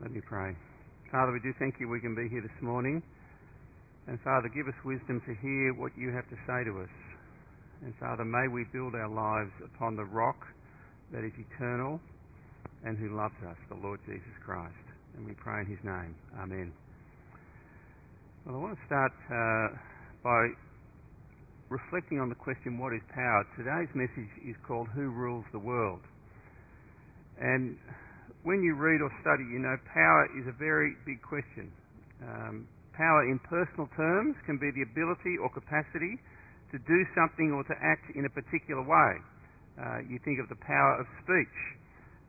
Let 0.00 0.12
me 0.12 0.20
pray. 0.20 0.54
Father, 1.10 1.32
we 1.32 1.40
do 1.40 1.52
thank 1.58 1.74
you 1.80 1.88
we 1.88 1.98
can 1.98 2.14
be 2.14 2.28
here 2.30 2.40
this 2.40 2.62
morning. 2.62 3.02
And 4.06 4.16
Father, 4.22 4.46
give 4.46 4.68
us 4.68 4.78
wisdom 4.84 5.20
to 5.26 5.34
hear 5.42 5.74
what 5.74 5.90
you 5.98 6.14
have 6.14 6.22
to 6.30 6.38
say 6.46 6.62
to 6.70 6.86
us. 6.86 6.94
And 7.82 7.92
Father, 7.98 8.24
may 8.24 8.46
we 8.46 8.64
build 8.72 8.94
our 8.94 9.10
lives 9.10 9.50
upon 9.58 9.96
the 9.96 10.04
rock 10.04 10.38
that 11.10 11.26
is 11.26 11.32
eternal 11.34 11.98
and 12.86 12.96
who 12.96 13.16
loves 13.16 13.34
us, 13.42 13.56
the 13.68 13.74
Lord 13.74 13.98
Jesus 14.06 14.38
Christ. 14.46 14.86
And 15.16 15.26
we 15.26 15.32
pray 15.34 15.62
in 15.62 15.66
his 15.66 15.82
name. 15.82 16.14
Amen. 16.38 16.72
Well, 18.46 18.54
I 18.54 18.58
want 18.60 18.78
to 18.78 18.86
start 18.86 19.12
uh, 19.26 19.76
by 20.22 20.46
reflecting 21.70 22.20
on 22.20 22.28
the 22.28 22.38
question, 22.38 22.78
what 22.78 22.94
is 22.94 23.02
power? 23.12 23.44
Today's 23.58 23.90
message 23.98 24.30
is 24.46 24.54
called 24.64 24.86
Who 24.94 25.10
Rules 25.10 25.44
the 25.50 25.58
World? 25.58 26.06
And 27.40 27.76
when 28.48 28.64
you 28.64 28.72
read 28.80 29.04
or 29.04 29.12
study, 29.20 29.44
you 29.52 29.60
know 29.60 29.76
power 29.92 30.24
is 30.32 30.48
a 30.48 30.56
very 30.56 30.96
big 31.04 31.20
question. 31.20 31.68
Um, 32.24 32.64
power 32.96 33.28
in 33.28 33.36
personal 33.44 33.92
terms 33.92 34.40
can 34.48 34.56
be 34.56 34.72
the 34.72 34.88
ability 34.88 35.36
or 35.36 35.52
capacity 35.52 36.16
to 36.72 36.80
do 36.88 36.98
something 37.12 37.52
or 37.52 37.60
to 37.68 37.76
act 37.76 38.08
in 38.16 38.24
a 38.24 38.32
particular 38.32 38.80
way. 38.80 39.12
Uh, 39.76 40.00
you 40.08 40.16
think 40.24 40.40
of 40.40 40.48
the 40.48 40.56
power 40.64 40.96
of 40.96 41.04
speech. 41.20 41.58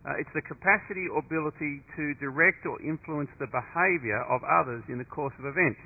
Uh, 0.03 0.20
it's 0.20 0.31
the 0.35 0.43
capacity 0.43 1.07
or 1.07 1.23
ability 1.23 1.79
to 1.95 2.12
direct 2.20 2.67
or 2.67 2.76
influence 2.84 3.31
the 3.40 3.48
behaviour 3.48 4.20
of 4.27 4.43
others 4.43 4.84
in 4.91 4.99
the 4.99 5.07
course 5.07 5.34
of 5.40 5.48
events. 5.48 5.79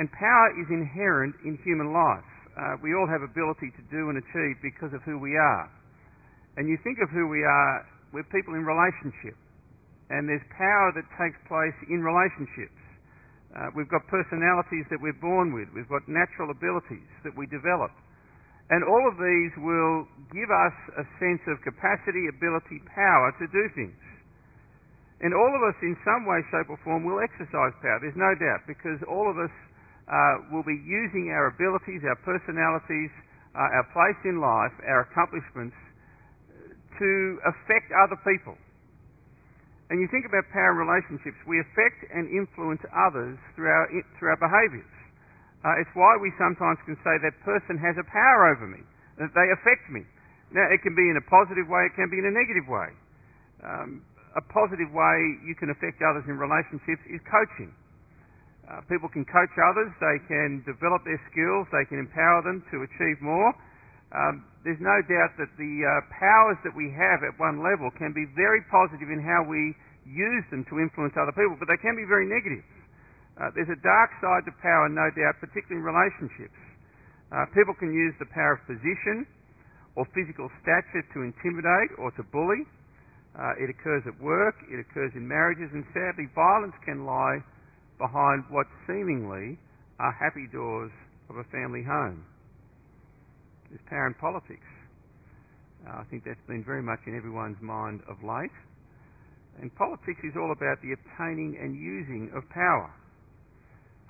And 0.00 0.08
power 0.16 0.48
is 0.56 0.68
inherent 0.72 1.36
in 1.44 1.60
human 1.60 1.92
life. 1.92 2.24
Uh, 2.56 2.80
we 2.80 2.96
all 2.96 3.08
have 3.12 3.20
ability 3.20 3.68
to 3.76 3.84
do 3.92 4.08
and 4.08 4.16
achieve 4.16 4.64
because 4.64 4.96
of 4.96 5.04
who 5.04 5.20
we 5.20 5.36
are. 5.36 5.68
And 6.56 6.72
you 6.72 6.78
think 6.80 7.02
of 7.02 7.10
who 7.10 7.26
we 7.26 7.42
are, 7.42 7.84
we're 8.14 8.30
people 8.30 8.54
in 8.54 8.62
relationship. 8.62 9.34
And 10.08 10.30
there's 10.30 10.46
power 10.54 10.94
that 10.94 11.02
takes 11.18 11.34
place 11.50 11.74
in 11.90 12.06
relationships. 12.06 12.78
Uh, 13.50 13.74
we've 13.74 13.90
got 13.90 14.06
personalities 14.06 14.86
that 14.94 15.02
we're 15.02 15.18
born 15.18 15.50
with. 15.50 15.66
We've 15.74 15.90
got 15.90 16.06
natural 16.06 16.54
abilities 16.54 17.10
that 17.26 17.34
we 17.34 17.50
develop. 17.50 17.90
And 18.70 18.86
all 18.86 19.04
of 19.10 19.18
these 19.18 19.52
will 19.60 20.06
give 20.30 20.48
us 20.48 20.76
a 21.02 21.04
sense 21.18 21.42
of 21.50 21.60
capacity, 21.66 22.30
ability, 22.30 22.80
power 22.94 23.34
to 23.42 23.44
do 23.50 23.64
things. 23.74 23.98
And 25.20 25.34
all 25.34 25.52
of 25.52 25.62
us, 25.66 25.76
in 25.82 25.94
some 26.02 26.26
way, 26.26 26.42
shape, 26.50 26.70
or 26.70 26.78
form, 26.82 27.04
will 27.04 27.20
exercise 27.20 27.74
power. 27.82 27.98
There's 28.00 28.18
no 28.18 28.34
doubt, 28.34 28.66
because 28.66 28.98
all 29.06 29.30
of 29.30 29.38
us 29.38 29.52
uh, 30.08 30.50
will 30.52 30.66
be 30.66 30.76
using 30.84 31.32
our 31.32 31.52
abilities, 31.52 32.02
our 32.04 32.18
personalities, 32.24 33.12
uh, 33.54 33.78
our 33.78 33.86
place 33.94 34.18
in 34.26 34.40
life, 34.40 34.74
our 34.84 35.06
accomplishments 35.06 35.76
to 36.98 37.10
affect 37.48 37.90
other 37.92 38.18
people. 38.22 38.56
And 39.92 40.00
you 40.00 40.08
think 40.08 40.24
about 40.24 40.48
power 40.48 40.72
relationships, 40.72 41.36
we 41.44 41.60
affect 41.60 42.08
and 42.08 42.26
influence 42.32 42.80
others 42.90 43.36
through 43.52 43.68
our, 43.68 43.86
through 44.16 44.32
our 44.32 44.40
behaviours. 44.40 44.94
Uh, 45.60 45.80
it's 45.80 45.92
why 45.96 46.16
we 46.20 46.32
sometimes 46.40 46.80
can 46.84 46.96
say 47.04 47.16
that 47.20 47.32
person 47.44 47.76
has 47.80 47.96
a 47.96 48.06
power 48.08 48.52
over 48.52 48.68
me, 48.68 48.80
that 49.20 49.32
they 49.32 49.48
affect 49.52 49.88
me. 49.92 50.04
Now, 50.52 50.68
it 50.68 50.80
can 50.84 50.96
be 50.96 51.08
in 51.08 51.16
a 51.16 51.24
positive 51.28 51.68
way, 51.68 51.88
it 51.88 51.96
can 51.96 52.08
be 52.08 52.20
in 52.20 52.28
a 52.28 52.34
negative 52.34 52.68
way. 52.68 52.90
Um, 53.64 53.90
a 54.36 54.44
positive 54.50 54.90
way 54.92 55.16
you 55.46 55.54
can 55.56 55.70
affect 55.70 56.02
others 56.02 56.26
in 56.26 56.36
relationships 56.36 57.00
is 57.08 57.22
coaching. 57.28 57.72
Uh, 58.64 58.80
people 58.88 59.08
can 59.12 59.24
coach 59.28 59.52
others, 59.60 59.92
they 60.00 60.18
can 60.24 60.64
develop 60.64 61.04
their 61.04 61.20
skills, 61.28 61.68
they 61.68 61.84
can 61.86 62.00
empower 62.00 62.40
them 62.40 62.64
to 62.72 62.80
achieve 62.82 63.20
more. 63.20 63.52
Um, 64.12 64.44
there's 64.64 64.80
no 64.80 64.96
doubt 65.04 65.36
that 65.36 65.52
the 65.60 65.72
uh, 65.84 65.92
powers 66.08 66.56
that 66.64 66.72
we 66.72 66.88
have 66.96 67.20
at 67.20 67.36
one 67.36 67.60
level 67.60 67.92
can 68.00 68.16
be 68.16 68.24
very 68.32 68.64
positive 68.72 69.12
in 69.12 69.20
how 69.20 69.44
we 69.44 69.76
use 70.08 70.44
them 70.48 70.64
to 70.72 70.80
influence 70.80 71.12
other 71.20 71.36
people, 71.36 71.56
but 71.60 71.68
they 71.68 71.80
can 71.80 71.96
be 71.96 72.08
very 72.08 72.24
negative. 72.24 72.64
Uh, 73.36 73.52
there's 73.52 73.68
a 73.68 73.80
dark 73.84 74.10
side 74.24 74.44
to 74.48 74.52
power, 74.64 74.88
no 74.88 75.10
doubt, 75.12 75.36
particularly 75.42 75.80
in 75.80 75.84
relationships. 75.84 76.56
Uh, 77.28 77.44
people 77.52 77.74
can 77.76 77.92
use 77.92 78.14
the 78.16 78.28
power 78.32 78.56
of 78.56 78.62
position 78.64 79.26
or 79.96 80.06
physical 80.14 80.48
stature 80.62 81.04
to 81.12 81.26
intimidate 81.26 81.92
or 81.98 82.08
to 82.14 82.22
bully. 82.30 82.64
Uh, 83.34 83.58
it 83.58 83.68
occurs 83.68 84.06
at 84.06 84.14
work, 84.22 84.54
it 84.70 84.78
occurs 84.78 85.10
in 85.18 85.26
marriages, 85.26 85.66
and 85.74 85.82
sadly, 85.90 86.30
violence 86.32 86.76
can 86.86 87.04
lie 87.04 87.42
behind 87.98 88.46
what 88.48 88.70
seemingly 88.86 89.58
are 89.98 90.14
happy 90.14 90.46
doors 90.54 90.94
of 91.28 91.36
a 91.36 91.44
family 91.50 91.82
home 91.82 92.22
is 93.72 93.80
power 93.88 94.06
in 94.06 94.14
politics. 94.14 94.66
Uh, 95.86 96.00
I 96.00 96.04
think 96.08 96.24
that's 96.24 96.40
been 96.48 96.64
very 96.64 96.82
much 96.82 97.00
in 97.06 97.16
everyone's 97.16 97.60
mind 97.60 98.00
of 98.08 98.16
late. 98.24 98.54
And 99.60 99.70
politics 99.76 100.20
is 100.24 100.34
all 100.34 100.50
about 100.50 100.82
the 100.82 100.96
obtaining 100.96 101.56
and 101.60 101.76
using 101.76 102.32
of 102.34 102.42
power. 102.50 102.90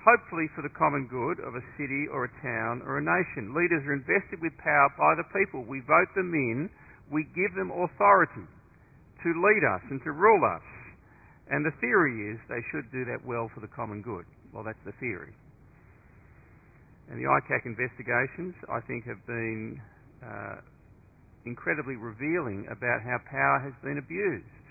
Hopefully 0.01 0.45
for 0.55 0.61
the 0.61 0.73
common 0.73 1.09
good 1.09 1.41
of 1.41 1.57
a 1.57 1.65
city 1.77 2.05
or 2.09 2.25
a 2.25 2.33
town 2.41 2.81
or 2.85 2.97
a 2.97 3.05
nation. 3.05 3.53
Leaders 3.57 3.81
are 3.85 3.97
invested 3.97 4.41
with 4.41 4.53
power 4.61 4.89
by 4.97 5.17
the 5.17 5.25
people. 5.33 5.65
We 5.65 5.81
vote 5.81 6.09
them 6.15 6.33
in. 6.33 6.69
We 7.11 7.25
give 7.33 7.53
them 7.57 7.73
authority 7.73 8.45
to 8.45 9.29
lead 9.33 9.63
us 9.65 9.81
and 9.89 10.01
to 10.05 10.11
rule 10.13 10.45
us. 10.45 10.65
And 11.49 11.65
the 11.65 11.73
theory 11.81 12.33
is 12.33 12.39
they 12.49 12.61
should 12.71 12.89
do 12.93 13.05
that 13.05 13.25
well 13.25 13.49
for 13.53 13.61
the 13.61 13.69
common 13.69 14.01
good. 14.01 14.25
Well, 14.53 14.63
that's 14.63 14.81
the 14.85 14.93
theory. 15.01 15.33
And 17.09 17.21
the 17.21 17.29
ICAC 17.29 17.65
investigations, 17.69 18.57
I 18.65 18.81
think, 18.89 19.05
have 19.05 19.21
been 19.29 19.77
uh, 20.25 20.57
incredibly 21.45 21.95
revealing 21.95 22.65
about 22.73 23.05
how 23.05 23.21
power 23.29 23.61
has 23.61 23.73
been 23.85 24.01
abused. 24.01 24.65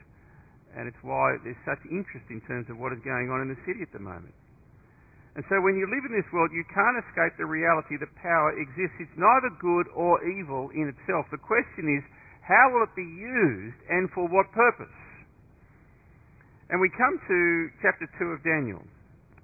And 0.75 0.91
it's 0.91 0.99
why 1.07 1.39
there's 1.47 1.59
such 1.63 1.79
interest 1.87 2.27
in 2.35 2.43
terms 2.51 2.67
of 2.67 2.83
what 2.83 2.91
is 2.91 2.99
going 3.07 3.31
on 3.31 3.47
in 3.47 3.49
the 3.55 3.61
city 3.63 3.87
at 3.87 3.95
the 3.95 4.03
moment. 4.03 4.35
And 5.39 5.43
so 5.51 5.59
when 5.63 5.75
you 5.75 5.87
live 5.91 6.07
in 6.07 6.15
this 6.15 6.27
world, 6.31 6.51
you 6.55 6.63
can't 6.71 6.99
escape 7.07 7.35
the 7.39 7.47
reality 7.47 7.99
that 7.99 8.11
power 8.23 8.55
exists. 8.55 8.99
It's 9.03 9.19
neither 9.19 9.51
good 9.59 9.91
or 9.95 10.23
evil 10.23 10.71
in 10.75 10.87
itself. 10.91 11.27
The 11.31 11.43
question 11.43 11.91
is, 11.91 12.03
how 12.43 12.71
will 12.71 12.87
it 12.87 12.95
be 12.95 13.07
used 13.07 13.79
and 13.91 14.11
for 14.15 14.31
what 14.31 14.51
purpose? 14.55 14.95
And 16.71 16.79
we 16.79 16.91
come 16.95 17.19
to 17.19 17.39
chapter 17.83 18.07
2 18.19 18.35
of 18.35 18.41
Daniel. 18.47 18.83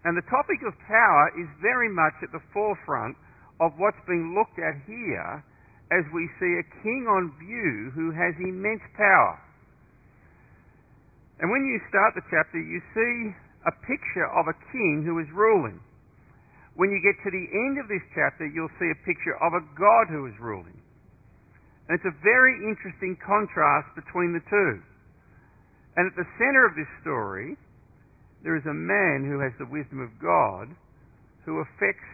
And 0.04 0.16
the 0.16 0.24
topic 0.32 0.64
of 0.64 0.72
power 0.88 1.24
is 1.36 1.48
very 1.60 1.92
much 1.92 2.16
at 2.24 2.32
the 2.32 2.40
forefront 2.52 3.16
of 3.60 3.76
what's 3.76 4.00
being 4.08 4.32
looked 4.32 4.56
at 4.56 4.80
here 4.88 5.44
as 5.92 6.04
we 6.14 6.24
see 6.40 6.52
a 6.56 6.66
king 6.80 7.04
on 7.04 7.34
view 7.36 7.92
who 7.92 8.08
has 8.14 8.32
immense 8.40 8.80
power. 8.96 9.36
And 11.40 11.50
when 11.50 11.64
you 11.68 11.80
start 11.88 12.16
the 12.16 12.24
chapter, 12.32 12.60
you 12.60 12.80
see 12.96 13.36
a 13.68 13.74
picture 13.84 14.28
of 14.32 14.48
a 14.48 14.56
king 14.72 15.04
who 15.04 15.20
is 15.20 15.28
ruling. 15.36 15.80
When 16.76 16.88
you 16.88 17.00
get 17.04 17.20
to 17.20 17.30
the 17.32 17.46
end 17.68 17.76
of 17.76 17.88
this 17.92 18.04
chapter, 18.16 18.48
you'll 18.48 18.72
see 18.80 18.88
a 18.88 19.04
picture 19.04 19.36
of 19.36 19.52
a 19.52 19.64
God 19.76 20.08
who 20.08 20.24
is 20.24 20.36
ruling. 20.40 20.80
And 21.88 21.98
it's 21.98 22.08
a 22.08 22.16
very 22.24 22.56
interesting 22.64 23.18
contrast 23.20 23.92
between 23.98 24.32
the 24.32 24.44
two. 24.48 24.80
And 25.98 26.06
at 26.08 26.16
the 26.16 26.28
center 26.38 26.64
of 26.64 26.78
this 26.78 26.88
story 27.02 27.58
there 28.42 28.56
is 28.56 28.64
a 28.64 28.74
man 28.74 29.28
who 29.28 29.40
has 29.40 29.52
the 29.58 29.68
wisdom 29.68 30.00
of 30.00 30.10
God 30.20 30.68
who 31.44 31.60
affects 31.60 32.08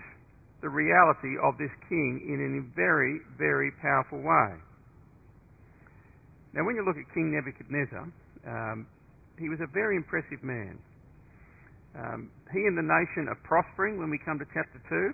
the 0.62 0.68
reality 0.68 1.38
of 1.42 1.58
this 1.58 1.70
king 1.88 2.24
in 2.26 2.38
a 2.58 2.62
very, 2.74 3.20
very 3.38 3.70
powerful 3.82 4.18
way. 4.18 4.58
Now, 6.54 6.64
when 6.64 6.74
you 6.74 6.84
look 6.84 6.96
at 6.96 7.04
King 7.12 7.36
Nebuchadnezzar, 7.36 8.08
um, 8.48 8.86
he 9.38 9.48
was 9.48 9.60
a 9.60 9.68
very 9.70 9.96
impressive 9.96 10.42
man. 10.42 10.78
Um, 11.94 12.30
he 12.52 12.64
and 12.64 12.76
the 12.76 12.84
nation 12.84 13.28
are 13.28 13.38
prospering 13.44 13.98
when 14.00 14.10
we 14.10 14.18
come 14.24 14.38
to 14.38 14.48
chapter 14.52 14.80
2. 14.88 15.12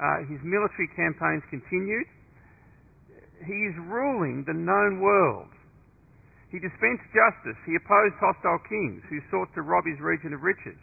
Uh, 0.00 0.26
his 0.26 0.40
military 0.42 0.90
campaigns 0.96 1.44
continued. 1.50 2.06
He 3.46 3.58
is 3.70 3.76
ruling 3.86 4.44
the 4.46 4.54
known 4.54 5.00
world. 5.00 5.48
He 6.50 6.58
dispensed 6.58 7.06
justice. 7.14 7.58
He 7.62 7.78
opposed 7.78 8.18
hostile 8.18 8.58
kings 8.66 9.06
who 9.06 9.22
sought 9.30 9.54
to 9.54 9.62
rob 9.62 9.86
his 9.86 10.02
region 10.02 10.34
of 10.34 10.42
riches. 10.42 10.78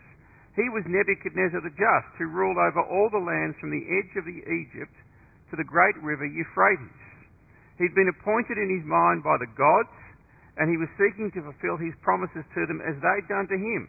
He 0.56 0.68
was 0.72 0.88
Nebuchadnezzar 0.88 1.62
the 1.62 1.75
Just, 1.75 2.12
who 2.18 2.31
ruled 2.31 2.58
over 2.58 2.81
all 2.81 3.12
the 3.12 3.22
lands 3.22 3.60
from 3.60 3.69
the 3.69 3.84
edge 3.84 4.16
of 4.16 4.25
the 4.25 4.42
Egypt 4.48 4.96
to 5.52 5.56
the 5.56 5.68
great 5.68 5.96
river 6.02 6.25
Euphrates. 6.25 7.04
He'd 7.78 7.94
been 7.94 8.10
appointed 8.10 8.58
in 8.58 8.74
his 8.74 8.88
mind 8.88 9.22
by 9.22 9.38
the 9.38 9.52
gods, 9.54 9.94
and 10.58 10.72
he 10.72 10.80
was 10.81 10.90
seeking 10.98 11.30
to 11.36 11.46
fulfill 11.46 11.78
his 11.78 11.94
promises 12.02 12.48
to 12.56 12.66
them 12.66 12.81
as 12.81 12.98
they'd 12.98 13.30
done 13.30 13.46
to 13.52 13.60
him. 13.60 13.88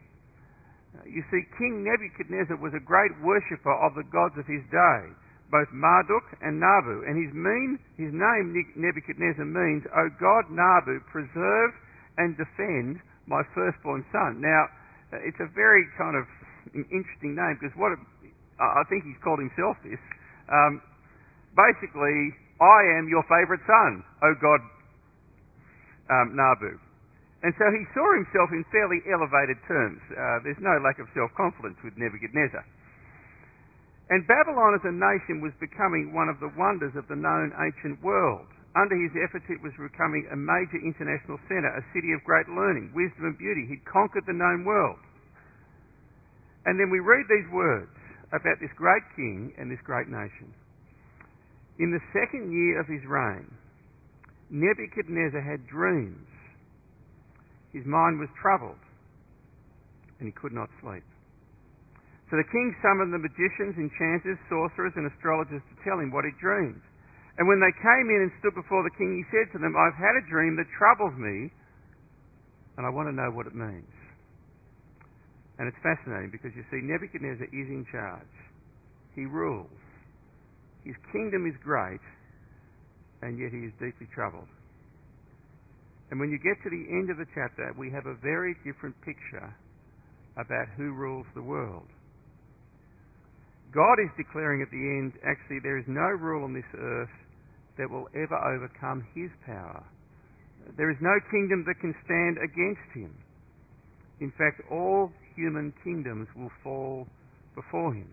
You 1.07 1.25
see, 1.31 1.47
King 1.57 1.87
Nebuchadnezzar 1.87 2.59
was 2.59 2.75
a 2.75 2.85
great 2.85 3.17
worshipper 3.23 3.73
of 3.73 3.95
the 3.95 4.05
gods 4.13 4.37
of 4.37 4.45
his 4.45 4.67
day 4.69 5.15
both 5.50 5.69
Marduk 5.73 6.25
and 6.45 6.61
Nabu. 6.61 7.05
And 7.09 7.17
his, 7.17 7.33
mean, 7.33 7.81
his 7.97 8.12
name, 8.12 8.53
Nebuchadnezzar, 8.77 9.45
means, 9.45 9.85
O 9.93 10.09
God 10.21 10.49
Nabu, 10.53 11.00
preserve 11.09 11.73
and 12.21 12.37
defend 12.37 13.00
my 13.27 13.43
firstborn 13.55 14.05
son. 14.12 14.41
Now, 14.41 14.69
uh, 15.12 15.25
it's 15.25 15.41
a 15.41 15.49
very 15.56 15.89
kind 15.97 16.17
of 16.17 16.25
interesting 16.75 17.33
name 17.33 17.56
because 17.61 17.73
what 17.77 17.97
I 18.61 18.83
think 18.91 19.05
he's 19.05 19.19
called 19.25 19.39
himself 19.39 19.79
this. 19.87 20.00
Um, 20.50 20.83
basically, 21.56 22.35
I 22.61 22.99
am 22.99 23.09
your 23.09 23.23
favourite 23.31 23.62
son, 23.65 24.05
O 24.25 24.35
God 24.37 24.61
um, 26.11 26.35
Nabu. 26.35 26.77
And 27.47 27.55
so 27.55 27.71
he 27.71 27.87
saw 27.95 28.09
himself 28.19 28.50
in 28.50 28.67
fairly 28.75 28.99
elevated 29.06 29.62
terms. 29.71 30.03
Uh, 30.11 30.43
there's 30.43 30.59
no 30.59 30.75
lack 30.83 30.99
of 30.99 31.06
self-confidence 31.15 31.79
with 31.87 31.95
Nebuchadnezzar. 31.95 32.67
And 34.09 34.25
Babylon 34.25 34.73
as 34.73 34.85
a 34.89 34.95
nation 34.95 35.45
was 35.45 35.53
becoming 35.61 36.17
one 36.17 36.33
of 36.33 36.41
the 36.41 36.49
wonders 36.57 36.97
of 36.97 37.05
the 37.09 37.17
known 37.17 37.53
ancient 37.61 38.01
world. 38.01 38.49
Under 38.73 38.97
his 38.97 39.13
efforts, 39.21 39.45
it 39.49 39.61
was 39.61 39.73
becoming 39.77 40.25
a 40.33 40.37
major 40.37 40.81
international 40.81 41.37
centre, 41.49 41.69
a 41.69 41.85
city 41.93 42.13
of 42.17 42.25
great 42.25 42.49
learning, 42.49 42.93
wisdom, 42.97 43.33
and 43.33 43.37
beauty. 43.37 43.69
He'd 43.69 43.85
conquered 43.85 44.25
the 44.25 44.37
known 44.37 44.65
world. 44.65 45.01
And 46.65 46.81
then 46.81 46.89
we 46.89 47.01
read 47.01 47.29
these 47.29 47.49
words 47.53 47.93
about 48.33 48.61
this 48.61 48.73
great 48.77 49.05
king 49.17 49.53
and 49.57 49.71
this 49.71 49.81
great 49.85 50.09
nation. 50.09 50.53
In 51.79 51.93
the 51.93 52.01
second 52.13 52.53
year 52.53 52.81
of 52.81 52.87
his 52.89 53.05
reign, 53.05 53.49
Nebuchadnezzar 54.51 55.41
had 55.41 55.67
dreams. 55.67 56.29
His 57.73 57.85
mind 57.85 58.19
was 58.19 58.29
troubled, 58.41 58.81
and 60.19 60.29
he 60.29 60.33
could 60.33 60.53
not 60.53 60.69
sleep. 60.81 61.05
So 62.29 62.37
the 62.37 62.45
king 62.53 62.77
summoned 62.85 63.13
the 63.13 63.25
magicians, 63.25 63.81
enchanters, 63.81 64.37
sorcerers, 64.53 64.93
and 65.01 65.09
astrologers 65.09 65.65
to 65.65 65.75
tell 65.81 65.97
him 65.97 66.13
what 66.13 66.29
he 66.29 66.33
dreamed. 66.37 66.85
And 67.41 67.49
when 67.49 67.57
they 67.57 67.73
came 67.81 68.07
in 68.13 68.29
and 68.29 68.33
stood 68.43 68.53
before 68.53 68.85
the 68.85 68.93
king, 69.01 69.17
he 69.17 69.25
said 69.33 69.49
to 69.57 69.59
them, 69.59 69.73
I've 69.73 69.97
had 69.97 70.13
a 70.13 70.25
dream 70.29 70.59
that 70.61 70.69
troubles 70.77 71.17
me, 71.17 71.49
and 72.77 72.85
I 72.85 72.91
want 72.93 73.09
to 73.09 73.17
know 73.17 73.33
what 73.33 73.49
it 73.49 73.57
means. 73.57 73.97
And 75.57 75.67
it's 75.67 75.81
fascinating 75.81 76.29
because 76.31 76.53
you 76.53 76.63
see, 76.69 76.85
Nebuchadnezzar 76.85 77.49
is 77.49 77.69
in 77.73 77.87
charge. 77.91 78.37
He 79.17 79.25
rules. 79.25 79.73
His 80.85 80.95
kingdom 81.11 81.49
is 81.49 81.57
great, 81.65 82.05
and 83.23 83.39
yet 83.41 83.51
he 83.51 83.67
is 83.67 83.73
deeply 83.81 84.07
troubled. 84.15 84.51
And 86.11 86.21
when 86.21 86.31
you 86.31 86.39
get 86.39 86.61
to 86.63 86.71
the 86.71 86.85
end 86.93 87.11
of 87.11 87.17
the 87.17 87.27
chapter, 87.35 87.73
we 87.77 87.91
have 87.91 88.07
a 88.07 88.15
very 88.21 88.55
different 88.65 88.95
picture 89.01 89.49
about 90.37 90.69
who 90.77 90.93
rules 90.93 91.27
the 91.35 91.43
world. 91.43 91.89
God 93.75 94.00
is 94.00 94.11
declaring 94.17 94.62
at 94.62 94.70
the 94.70 94.81
end, 94.81 95.12
actually, 95.25 95.61
there 95.62 95.76
is 95.76 95.85
no 95.87 96.09
rule 96.17 96.44
on 96.44 96.55
this 96.55 96.69
earth 96.79 97.12
that 97.76 97.91
will 97.91 98.09
ever 98.15 98.37
overcome 98.37 99.06
his 99.15 99.31
power. 99.44 99.85
There 100.76 100.91
is 100.91 100.97
no 101.00 101.15
kingdom 101.31 101.65
that 101.67 101.81
can 101.81 101.94
stand 102.05 102.37
against 102.38 102.88
him. 102.94 103.15
In 104.20 104.32
fact, 104.37 104.61
all 104.70 105.12
human 105.37 105.73
kingdoms 105.85 106.29
will 106.35 106.50
fall 106.62 107.06
before 107.55 107.94
him. 107.94 108.09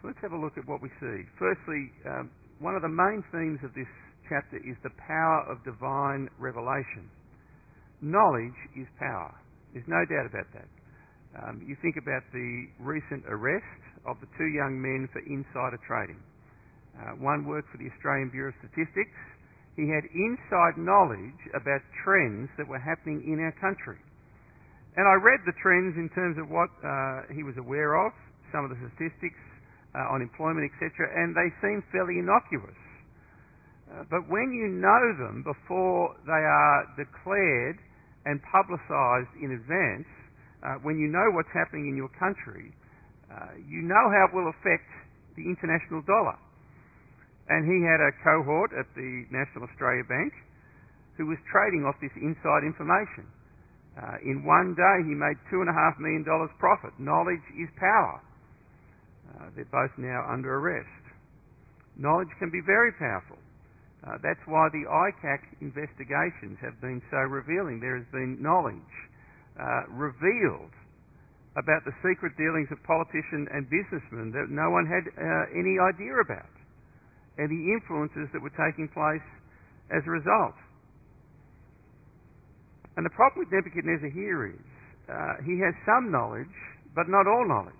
So 0.00 0.08
let's 0.08 0.20
have 0.20 0.32
a 0.32 0.38
look 0.38 0.58
at 0.58 0.68
what 0.68 0.82
we 0.82 0.90
see. 1.00 1.24
Firstly, 1.38 1.90
um, 2.06 2.30
one 2.60 2.76
of 2.76 2.82
the 2.82 2.92
main 2.92 3.24
themes 3.32 3.58
of 3.64 3.72
this 3.74 3.88
chapter 4.28 4.58
is 4.58 4.76
the 4.82 4.92
power 5.00 5.46
of 5.48 5.64
divine 5.64 6.28
revelation. 6.38 7.08
Knowledge 8.02 8.58
is 8.76 8.86
power. 8.98 9.32
There's 9.72 9.88
no 9.88 10.04
doubt 10.04 10.26
about 10.28 10.52
that. 10.52 10.68
Um, 11.34 11.62
you 11.66 11.74
think 11.82 11.98
about 11.98 12.22
the 12.30 12.70
recent 12.78 13.26
arrest 13.26 13.82
of 14.06 14.20
the 14.22 14.30
two 14.38 14.46
young 14.54 14.78
men 14.78 15.10
for 15.10 15.18
insider 15.26 15.80
trading. 15.82 16.20
Uh, 16.94 17.18
one 17.18 17.42
worked 17.42 17.66
for 17.74 17.78
the 17.78 17.90
Australian 17.90 18.30
Bureau 18.30 18.54
of 18.54 18.58
Statistics. 18.62 19.18
He 19.74 19.90
had 19.90 20.06
inside 20.14 20.78
knowledge 20.78 21.40
about 21.50 21.82
trends 22.06 22.46
that 22.54 22.70
were 22.70 22.78
happening 22.78 23.26
in 23.26 23.42
our 23.42 23.50
country. 23.58 23.98
And 24.94 25.02
I 25.10 25.18
read 25.18 25.42
the 25.42 25.58
trends 25.58 25.98
in 25.98 26.06
terms 26.14 26.38
of 26.38 26.46
what 26.46 26.70
uh, 26.86 27.26
he 27.34 27.42
was 27.42 27.58
aware 27.58 27.98
of, 27.98 28.14
some 28.54 28.62
of 28.62 28.70
the 28.70 28.78
statistics 28.94 29.42
uh, 29.98 30.14
on 30.14 30.22
employment, 30.22 30.70
etc., 30.70 31.10
and 31.10 31.34
they 31.34 31.50
seem 31.58 31.82
fairly 31.90 32.22
innocuous. 32.22 32.78
Uh, 33.90 34.06
but 34.06 34.22
when 34.30 34.54
you 34.54 34.70
know 34.70 35.02
them 35.18 35.42
before 35.42 36.14
they 36.22 36.42
are 36.46 36.86
declared 36.94 37.82
and 38.22 38.38
publicised 38.46 39.34
in 39.42 39.58
advance, 39.58 40.06
uh, 40.64 40.80
when 40.80 40.96
you 40.96 41.12
know 41.12 41.28
what's 41.36 41.52
happening 41.52 41.92
in 41.92 41.96
your 41.96 42.10
country, 42.16 42.72
uh, 43.28 43.52
you 43.68 43.84
know 43.84 44.04
how 44.10 44.24
it 44.28 44.32
will 44.32 44.48
affect 44.48 44.88
the 45.36 45.44
international 45.44 46.00
dollar. 46.08 46.40
And 47.52 47.68
he 47.68 47.84
had 47.84 48.00
a 48.00 48.12
cohort 48.24 48.72
at 48.72 48.88
the 48.96 49.28
National 49.28 49.68
Australia 49.68 50.04
Bank 50.08 50.32
who 51.20 51.28
was 51.28 51.38
trading 51.52 51.84
off 51.84 51.94
this 52.00 52.14
inside 52.16 52.64
information. 52.64 53.28
Uh, 53.94 54.18
in 54.26 54.42
one 54.42 54.74
day, 54.74 54.96
he 55.06 55.14
made 55.14 55.38
$2.5 55.52 55.70
million 56.02 56.24
profit. 56.58 56.90
Knowledge 56.98 57.44
is 57.54 57.70
power. 57.78 58.18
Uh, 59.30 59.52
they're 59.54 59.70
both 59.70 59.92
now 59.98 60.26
under 60.26 60.58
arrest. 60.58 60.90
Knowledge 61.94 62.32
can 62.40 62.50
be 62.50 62.58
very 62.66 62.90
powerful. 62.98 63.38
Uh, 64.02 64.18
that's 64.18 64.42
why 64.50 64.66
the 64.74 64.82
ICAC 64.82 65.62
investigations 65.62 66.58
have 66.58 66.74
been 66.80 67.00
so 67.10 67.22
revealing. 67.30 67.78
There 67.78 67.96
has 67.96 68.06
been 68.10 68.42
knowledge 68.42 68.94
uh, 69.60 69.86
revealed 69.90 70.72
about 71.54 71.86
the 71.86 71.94
secret 72.02 72.34
dealings 72.34 72.66
of 72.74 72.82
politicians 72.82 73.46
and 73.54 73.70
businessmen 73.70 74.34
that 74.34 74.50
no 74.50 74.74
one 74.74 74.86
had 74.86 75.06
uh, 75.14 75.46
any 75.54 75.78
idea 75.78 76.18
about, 76.18 76.50
and 77.38 77.46
the 77.46 77.62
influences 77.70 78.26
that 78.34 78.42
were 78.42 78.54
taking 78.58 78.90
place 78.90 79.22
as 79.94 80.02
a 80.06 80.10
result. 80.10 80.58
And 82.96 83.06
the 83.06 83.14
problem 83.14 83.46
with 83.46 83.54
Nebuchadnezzar 83.54 84.10
here 84.10 84.50
is 84.50 84.66
uh, 85.10 85.42
he 85.46 85.58
has 85.62 85.74
some 85.86 86.10
knowledge, 86.10 86.54
but 86.94 87.06
not 87.10 87.26
all 87.26 87.46
knowledge. 87.46 87.74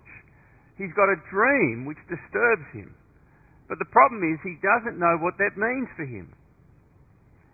He's 0.77 0.91
got 0.95 1.07
a 1.07 1.19
dream 1.31 1.87
which 1.87 1.99
disturbs 2.11 2.67
him. 2.75 2.91
But 3.67 3.79
the 3.79 3.89
problem 3.89 4.21
is 4.27 4.39
he 4.43 4.59
doesn't 4.59 4.99
know 4.99 5.17
what 5.23 5.39
that 5.39 5.55
means 5.57 5.87
for 5.95 6.05
him. 6.05 6.31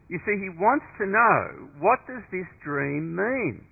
You 0.10 0.20
see, 0.26 0.36
he 0.42 0.52
wants 0.60 0.84
to 1.00 1.06
know 1.08 1.70
what 1.80 2.04
does 2.04 2.26
this 2.34 2.50
dream 2.66 3.16
mean? 3.16 3.64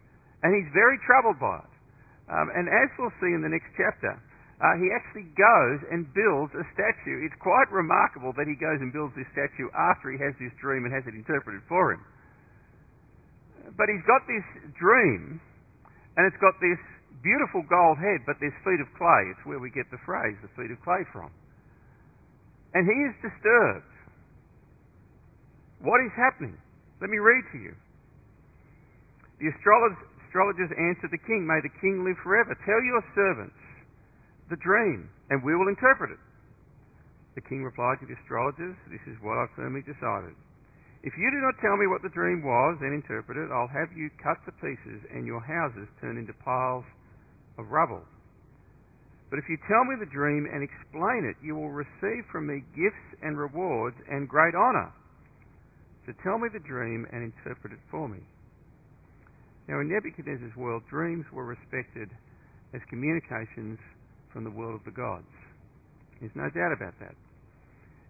And 0.43 0.55
he's 0.55 0.71
very 0.71 0.97
troubled 1.03 1.39
by 1.39 1.59
it. 1.59 1.73
Um, 2.29 2.47
and 2.53 2.69
as 2.69 2.87
we'll 2.95 3.13
see 3.19 3.33
in 3.33 3.41
the 3.41 3.49
next 3.49 3.73
chapter, 3.75 4.15
uh, 4.59 4.75
he 4.75 4.91
actually 4.91 5.27
goes 5.39 5.79
and 5.87 6.05
builds 6.11 6.51
a 6.51 6.67
statue. 6.75 7.23
It's 7.23 7.35
quite 7.39 7.71
remarkable 7.71 8.35
that 8.35 8.45
he 8.45 8.59
goes 8.59 8.83
and 8.83 8.91
builds 8.91 9.15
this 9.15 9.27
statue 9.31 9.71
after 9.71 10.11
he 10.11 10.19
has 10.19 10.35
this 10.35 10.51
dream 10.59 10.83
and 10.83 10.91
has 10.91 11.07
it 11.07 11.15
interpreted 11.15 11.63
for 11.71 11.95
him. 11.95 12.03
But 13.79 13.87
he's 13.87 14.03
got 14.03 14.27
this 14.27 14.43
dream, 14.75 15.39
and 16.19 16.27
it's 16.27 16.39
got 16.43 16.59
this 16.59 16.79
beautiful 17.23 17.63
gold 17.71 17.99
head, 17.99 18.27
but 18.27 18.35
there's 18.43 18.55
feet 18.67 18.83
of 18.83 18.89
clay. 18.99 19.31
It's 19.31 19.43
where 19.47 19.59
we 19.59 19.71
get 19.71 19.87
the 19.91 20.01
phrase, 20.03 20.35
the 20.43 20.51
feet 20.59 20.71
of 20.71 20.79
clay, 20.83 21.07
from. 21.11 21.31
And 22.75 22.83
he 22.83 22.97
is 23.07 23.15
disturbed. 23.23 23.87
What 25.81 26.03
is 26.03 26.11
happening? 26.19 26.59
Let 26.99 27.09
me 27.09 27.17
read 27.17 27.43
to 27.55 27.59
you. 27.63 27.73
The 29.39 29.47
astrologers, 29.55 30.03
astrologers 30.29 30.69
answered 30.77 31.09
the 31.09 31.25
king, 31.25 31.49
May 31.49 31.57
the 31.65 31.73
king 31.81 32.05
live 32.05 32.21
forever. 32.21 32.53
Tell 32.61 32.77
your 32.85 33.01
servants 33.17 33.57
the 34.53 34.61
dream, 34.61 35.09
and 35.33 35.41
we 35.41 35.57
will 35.57 35.67
interpret 35.67 36.13
it. 36.13 36.21
The 37.33 37.41
king 37.41 37.65
replied 37.65 37.97
to 38.01 38.05
the 38.05 38.13
astrologers, 38.21 38.77
This 38.93 39.01
is 39.09 39.17
what 39.25 39.41
I 39.41 39.49
firmly 39.57 39.81
decided. 39.81 40.37
If 41.01 41.17
you 41.17 41.33
do 41.33 41.41
not 41.41 41.57
tell 41.57 41.81
me 41.81 41.89
what 41.89 42.05
the 42.05 42.13
dream 42.13 42.45
was 42.45 42.77
and 42.85 42.93
interpret 42.93 43.41
it, 43.41 43.49
I'll 43.49 43.71
have 43.73 43.89
you 43.97 44.13
cut 44.21 44.37
to 44.45 44.53
pieces 44.61 45.01
and 45.09 45.25
your 45.25 45.41
houses 45.41 45.89
turned 45.97 46.21
into 46.21 46.37
piles 46.45 46.85
of 47.57 47.71
rubble. 47.71 48.05
But 49.29 49.39
if 49.39 49.47
you 49.47 49.57
tell 49.65 49.85
me 49.85 49.95
the 49.97 50.09
dream 50.09 50.45
and 50.45 50.61
explain 50.61 51.25
it, 51.25 51.37
you 51.41 51.55
will 51.55 51.69
receive 51.69 52.25
from 52.29 52.47
me 52.47 52.65
gifts 52.75 53.17
and 53.21 53.37
rewards 53.37 53.95
and 54.09 54.27
great 54.27 54.53
honour. 54.53 54.91
So 56.05 56.13
tell 56.21 56.37
me 56.37 56.49
the 56.51 56.59
dream 56.59 57.07
and 57.13 57.31
interpret 57.31 57.71
it 57.71 57.79
for 57.89 58.09
me. 58.09 58.19
Now, 59.69 59.85
in 59.85 59.87
Nebuchadnezzar's 59.93 60.57
world, 60.57 60.81
dreams 60.89 61.29
were 61.29 61.45
respected 61.45 62.09
as 62.73 62.81
communications 62.89 63.77
from 64.33 64.41
the 64.41 64.49
world 64.49 64.73
of 64.73 64.83
the 64.83 64.97
gods. 64.97 65.29
There's 66.17 66.33
no 66.33 66.49
doubt 66.49 66.73
about 66.73 66.97
that. 66.97 67.13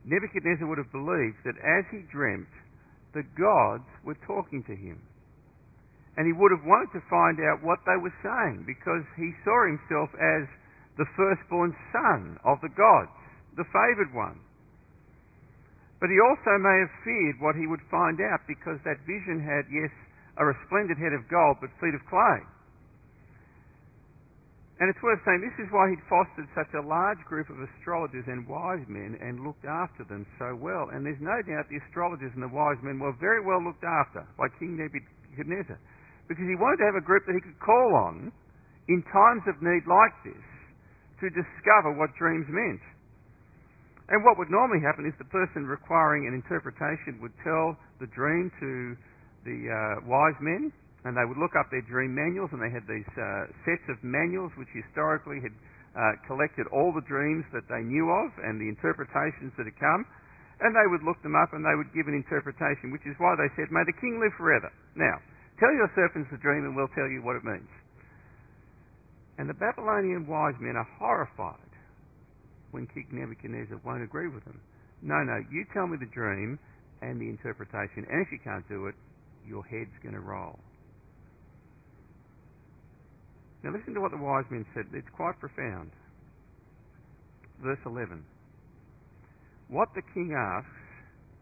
Nebuchadnezzar 0.07 0.63
would 0.63 0.79
have 0.79 0.95
believed 0.95 1.43
that 1.43 1.59
as 1.59 1.83
he 1.91 2.07
dreamt, 2.07 2.47
the 3.11 3.27
gods 3.35 3.83
were 4.07 4.15
talking 4.23 4.63
to 4.71 4.75
him. 4.75 5.03
And 6.15 6.23
he 6.23 6.31
would 6.31 6.55
have 6.55 6.63
wanted 6.63 6.95
to 6.95 7.03
find 7.11 7.43
out 7.43 7.59
what 7.59 7.83
they 7.83 7.99
were 7.99 8.15
saying 8.23 8.63
because 8.63 9.03
he 9.19 9.35
saw 9.43 9.59
himself 9.67 10.15
as 10.15 10.47
the 10.95 11.11
firstborn 11.19 11.75
son 11.91 12.39
of 12.47 12.63
the 12.63 12.71
gods, 12.71 13.11
the 13.59 13.67
favoured 13.67 14.15
one. 14.15 14.39
But 15.99 16.07
he 16.07 16.23
also 16.23 16.55
may 16.55 16.87
have 16.87 17.03
feared 17.03 17.43
what 17.43 17.59
he 17.59 17.67
would 17.67 17.83
find 17.91 18.23
out 18.23 18.47
because 18.47 18.79
that 18.87 19.03
vision 19.03 19.43
had, 19.43 19.67
yes, 19.67 19.91
a 20.39 20.43
resplendent 20.47 20.97
head 20.97 21.11
of 21.11 21.27
gold, 21.27 21.59
but 21.59 21.69
feet 21.83 21.93
of 21.93 22.03
clay. 22.07 22.39
And 24.79 24.87
it's 24.87 25.03
worth 25.03 25.19
saying 25.27 25.43
this 25.43 25.59
is 25.59 25.67
why 25.75 25.91
he'd 25.91 25.99
fostered 26.07 26.47
such 26.55 26.71
a 26.71 26.79
large 26.79 27.19
group 27.27 27.51
of 27.51 27.59
astrologers 27.59 28.23
and 28.31 28.47
wise 28.47 28.79
men 28.87 29.19
and 29.19 29.43
looked 29.43 29.67
after 29.67 30.07
them 30.07 30.23
so 30.39 30.55
well. 30.55 30.87
And 30.95 31.03
there's 31.03 31.19
no 31.19 31.35
doubt 31.43 31.67
the 31.67 31.83
astrologers 31.83 32.31
and 32.31 32.39
the 32.39 32.55
wise 32.55 32.79
men 32.79 32.95
were 32.95 33.11
very 33.19 33.43
well 33.43 33.59
looked 33.59 33.83
after 33.83 34.23
by 34.39 34.47
King 34.55 34.79
Nebuchadnezzar 34.79 35.75
because 36.31 36.47
he 36.47 36.55
wanted 36.55 36.79
to 36.79 36.87
have 36.87 36.95
a 36.95 37.03
group 37.03 37.27
that 37.27 37.35
he 37.35 37.43
could 37.43 37.59
call 37.59 37.91
on 38.07 38.31
in 38.87 39.03
times 39.11 39.43
of 39.51 39.59
need 39.59 39.83
like 39.83 40.15
this 40.23 40.47
to 41.19 41.27
discover 41.27 41.99
what 41.99 42.15
dreams 42.15 42.47
meant. 42.47 42.79
And 44.07 44.23
what 44.23 44.39
would 44.39 44.49
normally 44.49 44.79
happen 44.79 45.03
is 45.03 45.13
the 45.19 45.27
person 45.27 45.67
requiring 45.67 46.23
an 46.23 46.33
interpretation 46.33 47.19
would 47.19 47.35
tell 47.43 47.75
the 47.99 48.07
dream 48.15 48.47
to 48.63 48.95
the 49.45 49.69
uh, 49.69 50.07
wise 50.07 50.37
men, 50.41 50.71
and 51.07 51.15
they 51.15 51.23
would 51.23 51.39
look 51.39 51.55
up 51.55 51.71
their 51.71 51.85
dream 51.87 52.11
manuals, 52.11 52.51
and 52.51 52.59
they 52.59 52.71
had 52.71 52.83
these 52.87 53.07
uh, 53.15 53.47
sets 53.63 53.85
of 53.87 53.97
manuals 54.03 54.51
which 54.59 54.69
historically 54.75 55.39
had 55.39 55.55
uh, 55.95 56.15
collected 56.27 56.67
all 56.69 56.93
the 56.93 57.03
dreams 57.07 57.43
that 57.51 57.65
they 57.67 57.81
knew 57.81 58.07
of 58.11 58.29
and 58.45 58.61
the 58.61 58.69
interpretations 58.69 59.51
that 59.57 59.65
had 59.65 59.79
come, 59.79 60.05
and 60.59 60.75
they 60.75 60.87
would 60.91 61.03
look 61.07 61.17
them 61.23 61.39
up 61.39 61.55
and 61.55 61.63
they 61.63 61.75
would 61.75 61.89
give 61.95 62.07
an 62.11 62.15
interpretation, 62.15 62.91
which 62.91 63.07
is 63.07 63.15
why 63.17 63.33
they 63.39 63.47
said, 63.55 63.71
May 63.71 63.83
the 63.87 63.95
king 63.95 64.19
live 64.19 64.35
forever. 64.35 64.67
Now, 64.95 65.17
tell 65.55 65.71
your 65.71 65.87
servants 65.95 66.27
the 66.31 66.41
dream 66.43 66.67
and 66.67 66.75
we'll 66.75 66.91
tell 66.91 67.07
you 67.07 67.23
what 67.23 67.39
it 67.39 67.47
means. 67.47 67.71
And 69.39 69.47
the 69.47 69.55
Babylonian 69.55 70.27
wise 70.27 70.59
men 70.59 70.75
are 70.75 70.87
horrified 70.99 71.71
when 72.71 72.87
King 72.91 73.07
Nebuchadnezzar 73.11 73.79
won't 73.87 74.03
agree 74.03 74.27
with 74.27 74.43
them. 74.43 74.59
No, 75.01 75.23
no, 75.23 75.39
you 75.47 75.63
tell 75.71 75.87
me 75.87 75.95
the 75.95 76.11
dream 76.11 76.59
and 77.01 77.15
the 77.23 77.31
interpretation, 77.31 78.03
and 78.03 78.19
if 78.19 78.27
you 78.35 78.39
can't 78.43 78.67
do 78.67 78.87
it, 78.91 78.95
your 79.49 79.65
head's 79.65 79.97
going 80.05 80.13
to 80.13 80.21
roll. 80.21 80.59
Now 83.65 83.73
listen 83.73 83.97
to 83.97 83.99
what 83.99 84.13
the 84.13 84.21
wise 84.21 84.45
men 84.53 84.63
said. 84.77 84.85
It's 84.93 85.09
quite 85.17 85.35
profound. 85.41 85.91
Verse 87.59 87.81
11. 87.85 88.23
What 89.67 89.89
the 89.97 90.05
king 90.13 90.31
asks 90.31 90.69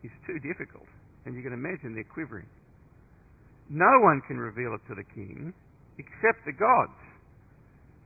is 0.02 0.12
too 0.26 0.40
difficult, 0.40 0.88
and 1.28 1.36
you 1.36 1.44
can 1.44 1.54
imagine 1.54 1.94
they're 1.94 2.08
quivering. 2.08 2.48
No 3.70 4.00
one 4.02 4.24
can 4.26 4.40
reveal 4.40 4.74
it 4.74 4.82
to 4.88 4.96
the 4.96 5.06
king 5.14 5.54
except 6.00 6.48
the 6.48 6.56
gods, 6.56 6.98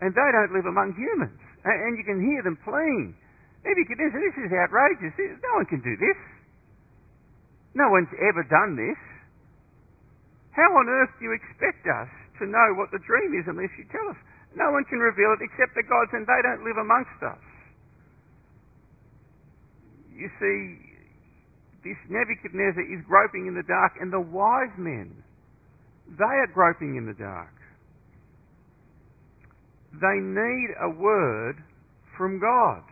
and 0.02 0.12
they 0.12 0.30
don't 0.34 0.52
live 0.52 0.66
among 0.66 0.98
humans. 0.98 1.40
And 1.64 1.94
you 1.94 2.04
can 2.04 2.20
hear 2.20 2.42
them 2.42 2.58
pleading. 2.66 3.14
Nebuchadnezzar, 3.62 4.18
this 4.18 4.38
is 4.42 4.50
outrageous. 4.50 5.14
No 5.46 5.62
one 5.62 5.70
can 5.70 5.80
do 5.86 5.94
this. 5.94 6.18
No 7.78 7.86
one's 7.94 8.10
ever 8.18 8.42
done 8.50 8.74
this. 8.76 8.98
How 10.52 10.68
on 10.68 10.86
earth 10.88 11.12
do 11.20 11.26
you 11.26 11.34
expect 11.34 11.88
us 11.88 12.12
to 12.40 12.46
know 12.46 12.68
what 12.76 12.92
the 12.92 13.00
dream 13.08 13.32
is 13.40 13.48
unless 13.48 13.72
you 13.80 13.88
tell 13.88 14.08
us? 14.12 14.20
No 14.56 14.68
one 14.72 14.84
can 14.92 15.00
reveal 15.00 15.32
it 15.40 15.44
except 15.48 15.76
the 15.76 15.88
gods, 15.88 16.12
and 16.12 16.28
they 16.28 16.42
don't 16.44 16.68
live 16.68 16.76
amongst 16.76 17.20
us. 17.24 17.40
You 20.12 20.28
see, 20.38 20.60
this 21.88 21.98
Nebuchadnezzar 22.12 22.84
is 22.84 23.00
groping 23.08 23.48
in 23.48 23.56
the 23.56 23.64
dark, 23.64 23.96
and 24.00 24.12
the 24.12 24.20
wise 24.20 24.76
men, 24.78 25.24
they 26.20 26.36
are 26.44 26.52
groping 26.52 27.00
in 27.00 27.08
the 27.08 27.16
dark. 27.16 27.56
They 29.96 30.20
need 30.20 30.70
a 30.84 30.90
word 30.90 31.64
from 32.18 32.40
God. 32.40 32.84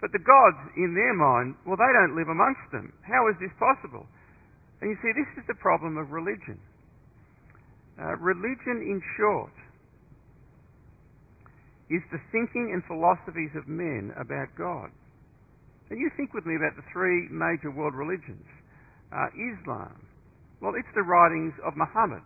But 0.00 0.12
the 0.12 0.24
gods, 0.24 0.72
in 0.76 0.96
their 0.96 1.12
mind, 1.12 1.56
well, 1.68 1.76
they 1.76 1.92
don't 1.92 2.16
live 2.16 2.28
amongst 2.32 2.64
them. 2.72 2.92
How 3.04 3.28
is 3.28 3.36
this 3.36 3.52
possible? 3.60 4.08
And 4.80 4.90
you 4.90 4.96
see, 5.04 5.12
this 5.12 5.28
is 5.36 5.44
the 5.46 5.58
problem 5.60 5.96
of 5.98 6.10
religion. 6.10 6.58
Uh, 8.00 8.16
religion, 8.16 8.80
in 8.80 9.00
short, 9.20 9.52
is 11.90 12.00
the 12.12 12.22
thinking 12.32 12.72
and 12.72 12.80
philosophies 12.88 13.52
of 13.58 13.68
men 13.68 14.14
about 14.16 14.48
God. 14.56 14.88
And 15.90 15.98
you 15.98 16.08
think 16.16 16.32
with 16.32 16.46
me 16.46 16.54
about 16.54 16.78
the 16.78 16.86
three 16.94 17.28
major 17.28 17.68
world 17.74 17.94
religions. 17.94 18.46
Uh, 19.10 19.26
Islam, 19.34 20.06
well, 20.62 20.72
it's 20.78 20.94
the 20.94 21.02
writings 21.02 21.52
of 21.66 21.74
Muhammad. 21.76 22.22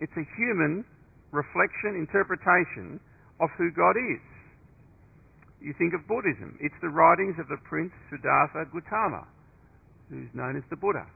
It's 0.00 0.16
a 0.16 0.26
human 0.34 0.82
reflection, 1.30 1.94
interpretation 1.94 2.98
of 3.38 3.52
who 3.58 3.70
God 3.70 3.94
is. 3.94 4.24
You 5.60 5.74
think 5.78 5.94
of 5.94 6.08
Buddhism. 6.08 6.58
It's 6.58 6.74
the 6.80 6.90
writings 6.90 7.36
of 7.38 7.46
the 7.46 7.60
Prince 7.68 7.92
Siddhartha 8.10 8.66
Gautama, 8.72 9.28
who's 10.12 10.28
known 10.36 10.56
as 10.56 10.62
the 10.68 10.76
Buddha. 10.76 11.08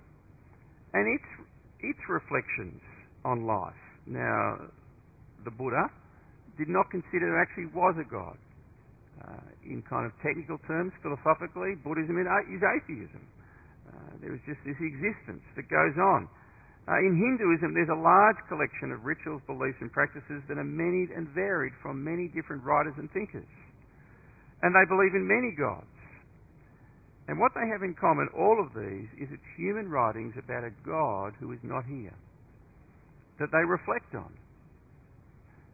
And 0.97 1.05
its, 1.05 1.29
its 1.85 2.01
reflections 2.09 2.81
on 3.25 3.45
life. 3.45 3.77
Now, 4.09 4.57
the 5.45 5.53
Buddha 5.53 5.93
did 6.57 6.73
not 6.73 6.89
consider 6.89 7.29
there 7.29 7.43
actually 7.43 7.69
was 7.77 7.95
a 8.01 8.09
God. 8.09 8.41
Uh, 9.17 9.49
in 9.65 9.83
kind 9.89 10.05
of 10.05 10.13
technical 10.21 10.57
terms, 10.69 10.93
philosophically, 11.01 11.77
Buddhism 11.85 12.17
is 12.21 12.29
atheism. 12.61 13.25
Uh, 13.89 14.13
there 14.21 14.33
is 14.33 14.41
just 14.45 14.61
this 14.65 14.77
existence 14.81 15.45
that 15.57 15.69
goes 15.69 15.97
on. 15.97 16.29
Uh, 16.87 17.01
in 17.03 17.19
Hinduism, 17.19 17.75
there's 17.75 17.91
a 17.91 17.99
large 17.99 18.39
collection 18.47 18.93
of 18.95 19.03
rituals, 19.03 19.43
beliefs, 19.49 19.81
and 19.81 19.91
practices 19.91 20.45
that 20.47 20.57
are 20.57 20.69
many 20.69 21.11
and 21.11 21.27
varied 21.35 21.75
from 21.83 22.05
many 22.05 22.31
different 22.31 22.63
writers 22.63 22.95
and 22.97 23.11
thinkers. 23.11 23.49
And 24.63 24.71
they 24.71 24.87
believe 24.87 25.17
in 25.17 25.27
many 25.27 25.51
gods. 25.59 25.91
And 27.29 27.39
what 27.39 27.53
they 27.55 27.67
have 27.67 27.83
in 27.83 27.95
common, 27.99 28.29
all 28.37 28.63
of 28.63 28.71
these, 28.75 29.11
is 29.19 29.29
it's 29.33 29.51
human 29.57 29.89
writings 29.91 30.35
about 30.39 30.63
a 30.63 30.71
God 30.87 31.35
who 31.41 31.51
is 31.53 31.59
not 31.63 31.85
here, 31.85 32.15
that 33.39 33.51
they 33.51 33.65
reflect 33.67 34.15
on. 34.15 34.31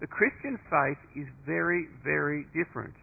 The 0.00 0.08
Christian 0.08 0.58
faith 0.66 0.98
is 1.14 1.28
very, 1.46 1.86
very 2.02 2.46
different. 2.56 2.94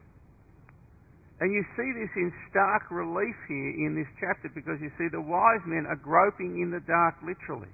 And 1.39 1.53
you 1.53 1.63
see 1.77 1.89
this 1.95 2.11
in 2.17 2.33
stark 2.51 2.91
relief 2.91 3.35
here 3.47 3.71
in 3.87 3.95
this 3.95 4.09
chapter 4.19 4.51
because 4.51 4.75
you 4.81 4.91
see 4.97 5.07
the 5.07 5.21
wise 5.23 5.63
men 5.65 5.87
are 5.87 5.95
groping 5.95 6.59
in 6.59 6.67
the 6.67 6.83
dark 6.83 7.15
literally. 7.23 7.71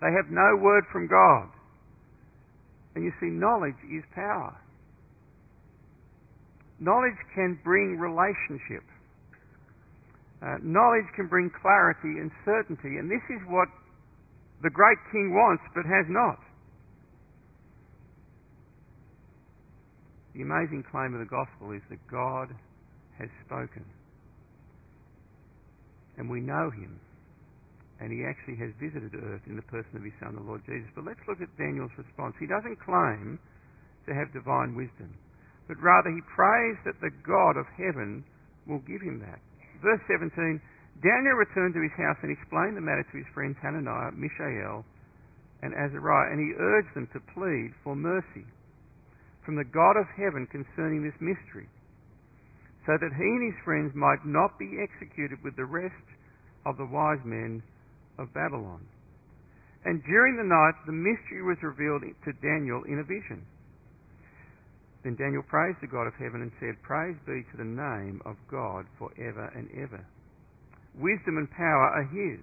They 0.00 0.12
have 0.14 0.30
no 0.30 0.62
word 0.62 0.84
from 0.92 1.08
God. 1.08 1.50
And 2.94 3.02
you 3.02 3.12
see, 3.18 3.26
knowledge 3.26 3.78
is 3.90 4.04
power. 4.14 4.54
Knowledge 6.82 7.22
can 7.32 7.54
bring 7.62 7.94
relationship. 7.94 8.82
Uh, 10.42 10.58
knowledge 10.66 11.06
can 11.14 11.30
bring 11.30 11.46
clarity 11.62 12.18
and 12.18 12.26
certainty, 12.44 12.98
and 12.98 13.06
this 13.06 13.22
is 13.30 13.38
what 13.46 13.70
the 14.66 14.70
great 14.70 14.98
king 15.14 15.30
wants 15.30 15.62
but 15.78 15.86
has 15.86 16.06
not. 16.10 16.42
The 20.34 20.42
amazing 20.42 20.82
claim 20.90 21.14
of 21.14 21.22
the 21.22 21.30
gospel 21.30 21.70
is 21.70 21.82
that 21.86 22.02
God 22.10 22.50
has 23.14 23.30
spoken. 23.46 23.86
And 26.18 26.26
we 26.26 26.40
know 26.40 26.66
him. 26.74 26.98
And 28.00 28.10
he 28.10 28.26
actually 28.26 28.58
has 28.58 28.74
visited 28.82 29.14
earth 29.14 29.46
in 29.46 29.54
the 29.54 29.68
person 29.70 29.94
of 29.94 30.02
his 30.02 30.14
Son, 30.18 30.34
the 30.34 30.42
Lord 30.42 30.66
Jesus. 30.66 30.90
But 30.96 31.06
let's 31.06 31.22
look 31.28 31.38
at 31.38 31.52
Daniel's 31.54 31.94
response. 31.94 32.34
He 32.40 32.50
doesn't 32.50 32.82
claim 32.82 33.38
to 34.08 34.14
have 34.18 34.32
divine 34.34 34.74
wisdom 34.74 35.14
but 35.72 35.80
rather 35.80 36.12
he 36.12 36.20
prays 36.28 36.76
that 36.84 37.00
the 37.00 37.08
God 37.24 37.56
of 37.56 37.64
heaven 37.80 38.20
will 38.68 38.84
give 38.84 39.00
him 39.00 39.24
that. 39.24 39.40
Verse 39.80 40.04
17 40.04 40.60
Daniel 41.00 41.40
returned 41.40 41.72
to 41.72 41.80
his 41.80 41.96
house 41.96 42.20
and 42.20 42.28
explained 42.28 42.76
the 42.76 42.84
matter 42.84 43.08
to 43.08 43.16
his 43.16 43.26
friends 43.32 43.56
Hananiah, 43.64 44.12
Mishael, 44.12 44.84
and 45.64 45.72
Azariah, 45.72 46.28
and 46.28 46.38
he 46.44 46.52
urged 46.60 46.92
them 46.92 47.08
to 47.16 47.24
plead 47.32 47.72
for 47.80 47.96
mercy 47.96 48.44
from 49.48 49.56
the 49.56 49.64
God 49.64 49.96
of 49.96 50.04
heaven 50.12 50.44
concerning 50.52 51.00
this 51.00 51.16
mystery, 51.24 51.66
so 52.84 52.92
that 53.00 53.16
he 53.16 53.24
and 53.24 53.48
his 53.48 53.64
friends 53.64 53.96
might 53.96 54.20
not 54.28 54.60
be 54.60 54.76
executed 54.76 55.40
with 55.40 55.56
the 55.56 55.64
rest 55.64 56.04
of 56.68 56.76
the 56.76 56.86
wise 56.86 57.24
men 57.24 57.64
of 58.20 58.28
Babylon. 58.36 58.84
And 59.88 60.04
during 60.04 60.36
the 60.36 60.46
night, 60.46 60.76
the 60.84 60.92
mystery 60.92 61.42
was 61.42 61.58
revealed 61.64 62.04
to 62.04 62.32
Daniel 62.44 62.84
in 62.84 63.00
a 63.00 63.08
vision. 63.08 63.42
Then 65.02 65.18
Daniel 65.18 65.42
praised 65.42 65.82
the 65.82 65.90
God 65.90 66.06
of 66.06 66.14
heaven 66.14 66.46
and 66.46 66.54
said, 66.62 66.78
Praise 66.86 67.18
be 67.26 67.42
to 67.50 67.56
the 67.58 67.66
name 67.66 68.22
of 68.22 68.38
God 68.46 68.86
for 68.98 69.10
ever 69.18 69.50
and 69.50 69.66
ever. 69.74 69.98
Wisdom 70.94 71.42
and 71.42 71.50
power 71.50 71.90
are 71.90 72.06
his. 72.06 72.38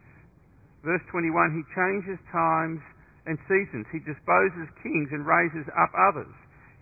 Verse 0.84 1.04
21, 1.12 1.56
he 1.56 1.64
changes 1.76 2.20
times 2.32 2.84
and 3.28 3.40
seasons. 3.48 3.88
He 3.92 4.04
disposes 4.04 4.68
kings 4.84 5.12
and 5.12 5.24
raises 5.24 5.68
up 5.76 5.92
others. 5.96 6.32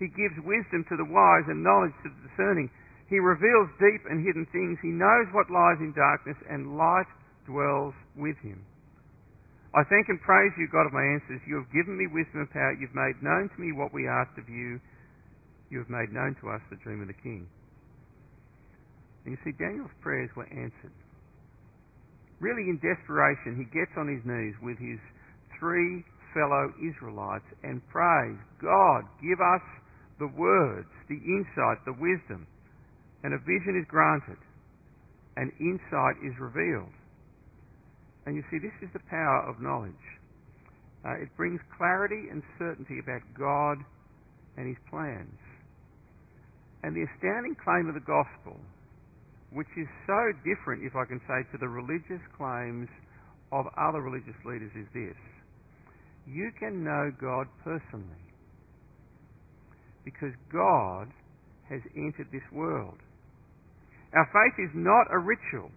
He 0.01 0.10
gives 0.10 0.38
wisdom 0.46 0.86
to 0.89 0.98
the 0.98 1.05
wise 1.05 1.46
and 1.50 1.62
knowledge 1.62 1.93
to 2.05 2.10
the 2.10 2.22
discerning. 2.29 2.69
He 3.10 3.22
reveals 3.22 3.69
deep 3.77 4.05
and 4.10 4.22
hidden 4.22 4.46
things. 4.50 4.77
He 4.81 4.93
knows 4.93 5.29
what 5.34 5.50
lies 5.50 5.81
in 5.81 5.93
darkness, 5.93 6.38
and 6.50 6.77
light 6.77 7.10
dwells 7.46 7.93
with 8.17 8.38
him. 8.41 8.62
I 9.74 9.84
thank 9.86 10.10
and 10.10 10.22
praise 10.22 10.53
you, 10.57 10.69
God 10.69 10.86
of 10.86 10.93
my 10.93 11.05
ancestors. 11.05 11.41
You 11.46 11.62
have 11.62 11.69
given 11.74 11.98
me 11.98 12.07
wisdom 12.10 12.46
and 12.46 12.50
power. 12.50 12.74
You've 12.74 12.98
made 12.98 13.22
known 13.22 13.50
to 13.50 13.57
me 13.62 13.74
what 13.74 13.93
we 13.93 14.07
asked 14.07 14.38
of 14.38 14.50
you 14.50 14.81
you 15.69 15.79
have 15.79 15.89
made 15.89 16.12
known 16.12 16.36
to 16.41 16.50
us 16.50 16.62
the 16.69 16.79
dream 16.83 17.01
of 17.01 17.07
the 17.07 17.21
king. 17.21 17.47
And 19.25 19.36
you 19.36 19.39
see, 19.43 19.51
Daniel's 19.59 19.91
prayers 20.01 20.29
were 20.36 20.47
answered. 20.47 20.95
Really, 22.39 22.69
in 22.69 22.79
desperation, 22.79 23.57
he 23.57 23.65
gets 23.75 23.91
on 23.97 24.07
his 24.07 24.24
knees 24.24 24.55
with 24.62 24.77
his 24.77 25.00
three 25.59 26.05
fellow 26.31 26.71
Israelites 26.79 27.47
and 27.63 27.81
prays, 27.89 28.38
God, 28.62 29.03
give 29.19 29.41
us 29.41 29.65
the 30.19 30.29
words, 30.38 30.88
the 31.09 31.19
insight, 31.19 31.83
the 31.86 31.97
wisdom. 31.97 32.47
And 33.24 33.33
a 33.33 33.41
vision 33.41 33.75
is 33.75 33.88
granted, 33.89 34.38
and 35.36 35.51
insight 35.59 36.21
is 36.24 36.38
revealed. 36.39 36.93
And 38.25 38.36
you 38.36 38.43
see, 38.51 38.59
this 38.59 38.75
is 38.81 38.93
the 38.93 39.03
power 39.09 39.43
of 39.50 39.59
knowledge. 39.59 40.05
Uh, 41.03 41.15
it 41.19 41.29
brings 41.36 41.59
clarity 41.77 42.29
and 42.29 42.43
certainty 42.59 43.00
about 43.00 43.21
God 43.38 43.83
and 44.57 44.67
his 44.67 44.77
plans. 44.89 45.39
And 46.88 46.96
the 46.96 47.03
astounding 47.03 47.60
claim 47.60 47.91
of 47.91 48.00
the 48.00 48.08
gospel, 48.08 48.56
which 49.51 49.67
is 49.75 49.91
so 50.08 50.32
different, 50.48 50.88
if 50.88 50.96
I 50.96 51.03
can 51.03 51.20
say, 51.27 51.44
to 51.51 51.60
the 51.60 51.67
religious 51.67 52.24
claims 52.39 52.88
of 53.51 53.67
other 53.75 54.00
religious 54.00 54.39
leaders 54.48 54.72
is 54.72 54.88
this 54.96 55.20
you 56.24 56.51
can 56.60 56.84
know 56.84 57.12
God 57.20 57.48
personally 57.63 58.24
because 60.03 60.32
God 60.48 61.12
has 61.67 61.79
entered 61.96 62.32
this 62.32 62.44
world. 62.51 63.00
Our 64.15 64.27
faith 64.32 64.56
is 64.60 64.72
not 64.72 65.12
a 65.12 65.20
ritual. 65.20 65.72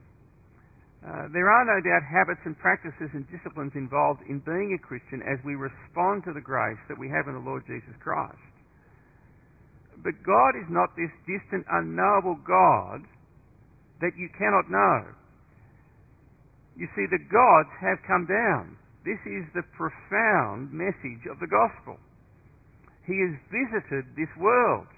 Uh, 1.02 1.26
there 1.34 1.50
are 1.50 1.64
no 1.66 1.78
doubt 1.82 2.06
habits 2.06 2.42
and 2.46 2.58
practices 2.58 3.10
and 3.14 3.26
disciplines 3.30 3.72
involved 3.74 4.22
in 4.28 4.38
being 4.46 4.78
a 4.78 4.86
Christian 4.86 5.22
as 5.26 5.42
we 5.42 5.54
respond 5.54 6.22
to 6.26 6.32
the 6.34 6.42
grace 6.42 6.82
that 6.86 6.98
we 6.98 7.10
have 7.10 7.26
in 7.26 7.34
the 7.34 7.42
Lord 7.42 7.66
Jesus 7.66 7.94
Christ. 7.98 8.49
But 10.02 10.24
God 10.24 10.56
is 10.56 10.68
not 10.72 10.96
this 10.96 11.12
distant, 11.28 11.66
unknowable 11.68 12.40
God 12.46 13.04
that 14.00 14.16
you 14.16 14.28
cannot 14.32 14.72
know. 14.72 15.12
You 16.76 16.88
see, 16.96 17.04
the 17.12 17.20
gods 17.28 17.68
have 17.84 18.00
come 18.08 18.24
down. 18.24 18.80
This 19.04 19.20
is 19.28 19.44
the 19.52 19.64
profound 19.76 20.72
message 20.72 21.28
of 21.28 21.36
the 21.40 21.48
gospel. 21.48 22.00
He 23.04 23.16
has 23.20 23.36
visited 23.52 24.16
this 24.16 24.32
world. 24.40 24.88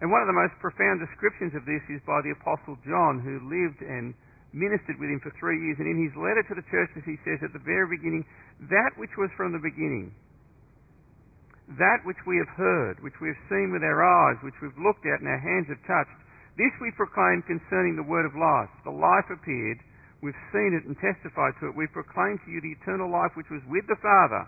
And 0.00 0.10
one 0.10 0.22
of 0.22 0.30
the 0.30 0.38
most 0.38 0.54
profound 0.62 1.02
descriptions 1.02 1.54
of 1.58 1.66
this 1.66 1.82
is 1.90 2.00
by 2.06 2.22
the 2.22 2.32
Apostle 2.38 2.78
John, 2.86 3.20
who 3.20 3.42
lived 3.50 3.82
and 3.82 4.14
ministered 4.54 4.98
with 4.98 5.10
him 5.10 5.20
for 5.20 5.34
three 5.38 5.58
years. 5.60 5.78
And 5.78 5.90
in 5.90 5.98
his 5.98 6.14
letter 6.16 6.42
to 6.50 6.54
the 6.54 6.66
churches, 6.70 7.02
he 7.04 7.18
says 7.26 7.42
at 7.42 7.52
the 7.52 7.62
very 7.62 7.90
beginning, 7.90 8.24
That 8.70 8.94
which 8.96 9.14
was 9.18 9.30
from 9.36 9.52
the 9.52 9.62
beginning, 9.62 10.14
that 11.78 12.02
which 12.02 12.18
we 12.26 12.38
have 12.38 12.50
heard, 12.58 12.98
which 13.02 13.18
we 13.22 13.30
have 13.30 13.42
seen 13.46 13.70
with 13.70 13.86
our 13.86 14.02
eyes, 14.02 14.38
which 14.42 14.58
we've 14.58 14.74
looked 14.82 15.06
at 15.06 15.22
and 15.22 15.28
our 15.30 15.38
hands 15.38 15.70
have 15.70 15.82
touched, 15.86 16.18
this 16.58 16.74
we 16.82 16.90
proclaim 16.98 17.46
concerning 17.46 17.94
the 17.94 18.06
word 18.06 18.26
of 18.26 18.34
life. 18.34 18.70
The 18.82 18.94
life 18.94 19.30
appeared 19.30 19.78
We've 20.22 20.36
seen 20.52 20.76
it 20.76 20.84
and 20.84 20.96
testified 21.00 21.56
to 21.60 21.72
it. 21.72 21.76
We 21.76 21.88
proclaim 21.88 22.36
to 22.44 22.48
you 22.52 22.60
the 22.60 22.76
eternal 22.76 23.08
life 23.08 23.32
which 23.36 23.48
was 23.50 23.64
with 23.68 23.88
the 23.88 23.96
Father 24.04 24.44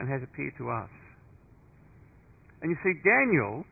and 0.00 0.08
has 0.08 0.22
appeared 0.24 0.56
to 0.56 0.70
us. 0.72 0.88
And 2.62 2.72
you 2.72 2.78
see, 2.80 2.96
Daniel 3.04 3.64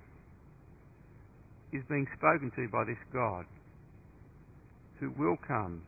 is 1.72 1.82
being 1.88 2.06
spoken 2.16 2.52
to 2.54 2.68
by 2.68 2.84
this 2.84 3.00
God 3.12 3.48
who 5.00 5.10
will 5.16 5.36
come 5.48 5.82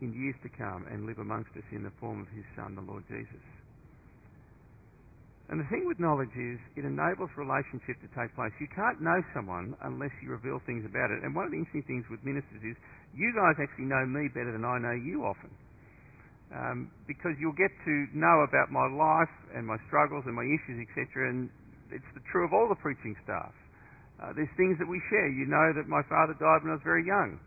in 0.00 0.12
years 0.12 0.36
to 0.44 0.48
come 0.52 0.84
and 0.92 1.06
live 1.06 1.18
amongst 1.18 1.50
us 1.56 1.64
in 1.72 1.82
the 1.82 1.92
form 1.98 2.20
of 2.20 2.28
his 2.28 2.44
Son, 2.56 2.76
the 2.76 2.84
Lord 2.84 3.04
Jesus. 3.08 3.44
And 5.50 5.58
the 5.58 5.66
thing 5.66 5.82
with 5.82 5.98
knowledge 5.98 6.30
is 6.38 6.62
it 6.78 6.86
enables 6.86 7.26
relationship 7.34 7.98
to 8.06 8.08
take 8.14 8.30
place. 8.38 8.54
You 8.62 8.70
can't 8.70 9.02
know 9.02 9.18
someone 9.34 9.74
unless 9.82 10.14
you 10.22 10.30
reveal 10.30 10.62
things 10.62 10.86
about 10.86 11.10
it. 11.10 11.26
And 11.26 11.34
one 11.34 11.42
of 11.42 11.50
the 11.50 11.58
interesting 11.58 11.82
things 11.90 12.06
with 12.06 12.22
ministers 12.22 12.62
is 12.62 12.78
you 13.18 13.34
guys 13.34 13.58
actually 13.58 13.90
know 13.90 14.06
me 14.06 14.30
better 14.30 14.54
than 14.54 14.62
I 14.62 14.78
know 14.78 14.94
you 14.94 15.26
often. 15.26 15.50
Um, 16.54 16.78
because 17.10 17.34
you'll 17.42 17.58
get 17.58 17.74
to 17.82 17.94
know 18.14 18.46
about 18.46 18.70
my 18.70 18.86
life 18.94 19.34
and 19.50 19.66
my 19.66 19.78
struggles 19.90 20.22
and 20.30 20.38
my 20.38 20.46
issues, 20.46 20.86
etc. 20.86 21.34
And 21.34 21.50
it's 21.90 22.06
the 22.14 22.22
true 22.30 22.46
of 22.46 22.54
all 22.54 22.70
the 22.70 22.78
preaching 22.78 23.18
staff. 23.26 23.50
Uh, 24.22 24.30
there's 24.38 24.50
things 24.54 24.78
that 24.78 24.86
we 24.86 25.02
share. 25.10 25.26
You 25.34 25.50
know 25.50 25.74
that 25.74 25.90
my 25.90 26.06
father 26.06 26.38
died 26.38 26.62
when 26.62 26.70
I 26.70 26.78
was 26.78 26.86
very 26.86 27.02
young. 27.02 27.42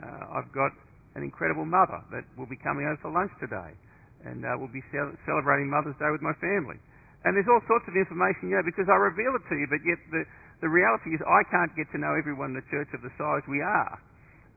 Uh, 0.00 0.40
I've 0.40 0.48
got 0.56 0.72
an 1.12 1.20
incredible 1.20 1.68
mother 1.68 2.00
that 2.08 2.24
will 2.40 2.48
be 2.48 2.56
coming 2.56 2.88
over 2.88 3.00
for 3.04 3.12
lunch 3.12 3.32
today, 3.36 3.76
and 4.24 4.44
uh, 4.44 4.56
we'll 4.56 4.72
be 4.72 4.84
ce- 4.88 5.16
celebrating 5.28 5.68
Mother's 5.68 5.96
Day 6.00 6.08
with 6.08 6.24
my 6.24 6.32
family. 6.40 6.80
And 7.24 7.32
there's 7.32 7.48
all 7.48 7.64
sorts 7.64 7.88
of 7.88 7.96
information, 7.96 8.52
you 8.52 8.60
know, 8.60 8.66
because 8.68 8.84
I 8.84 9.00
reveal 9.00 9.32
it 9.32 9.44
to 9.48 9.56
you, 9.56 9.64
but 9.72 9.80
yet 9.80 9.96
the, 10.12 10.28
the 10.60 10.68
reality 10.68 11.16
is 11.16 11.24
I 11.24 11.40
can't 11.48 11.72
get 11.72 11.88
to 11.96 11.98
know 11.98 12.12
everyone 12.12 12.52
in 12.52 12.60
the 12.60 12.68
church 12.68 12.92
of 12.92 13.00
the 13.00 13.12
size 13.16 13.40
we 13.48 13.64
are. 13.64 13.96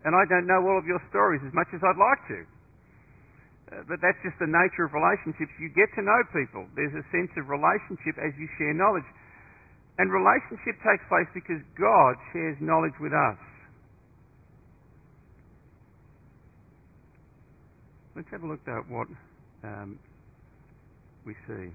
And 0.04 0.12
I 0.12 0.28
don't 0.28 0.44
know 0.44 0.60
all 0.68 0.76
of 0.76 0.84
your 0.84 1.00
stories 1.08 1.40
as 1.48 1.56
much 1.56 1.72
as 1.72 1.80
I'd 1.80 1.96
like 1.96 2.22
to. 2.28 2.40
Uh, 3.68 3.84
but 3.88 4.00
that's 4.04 4.20
just 4.24 4.36
the 4.40 4.48
nature 4.48 4.88
of 4.88 4.92
relationships. 4.92 5.52
You 5.60 5.72
get 5.72 5.92
to 5.96 6.04
know 6.04 6.20
people. 6.36 6.68
There's 6.76 6.96
a 6.96 7.04
sense 7.12 7.32
of 7.40 7.48
relationship 7.48 8.20
as 8.20 8.36
you 8.36 8.48
share 8.60 8.76
knowledge. 8.76 9.08
And 10.00 10.12
relationship 10.12 10.76
takes 10.84 11.04
place 11.08 11.28
because 11.34 11.64
God 11.80 12.20
shares 12.36 12.60
knowledge 12.60 12.96
with 13.00 13.16
us. 13.16 13.40
Let's 18.16 18.30
have 18.32 18.44
a 18.44 18.48
look 18.48 18.64
at 18.68 18.84
what 18.92 19.08
um, 19.64 20.00
we 21.26 21.36
see. 21.48 21.72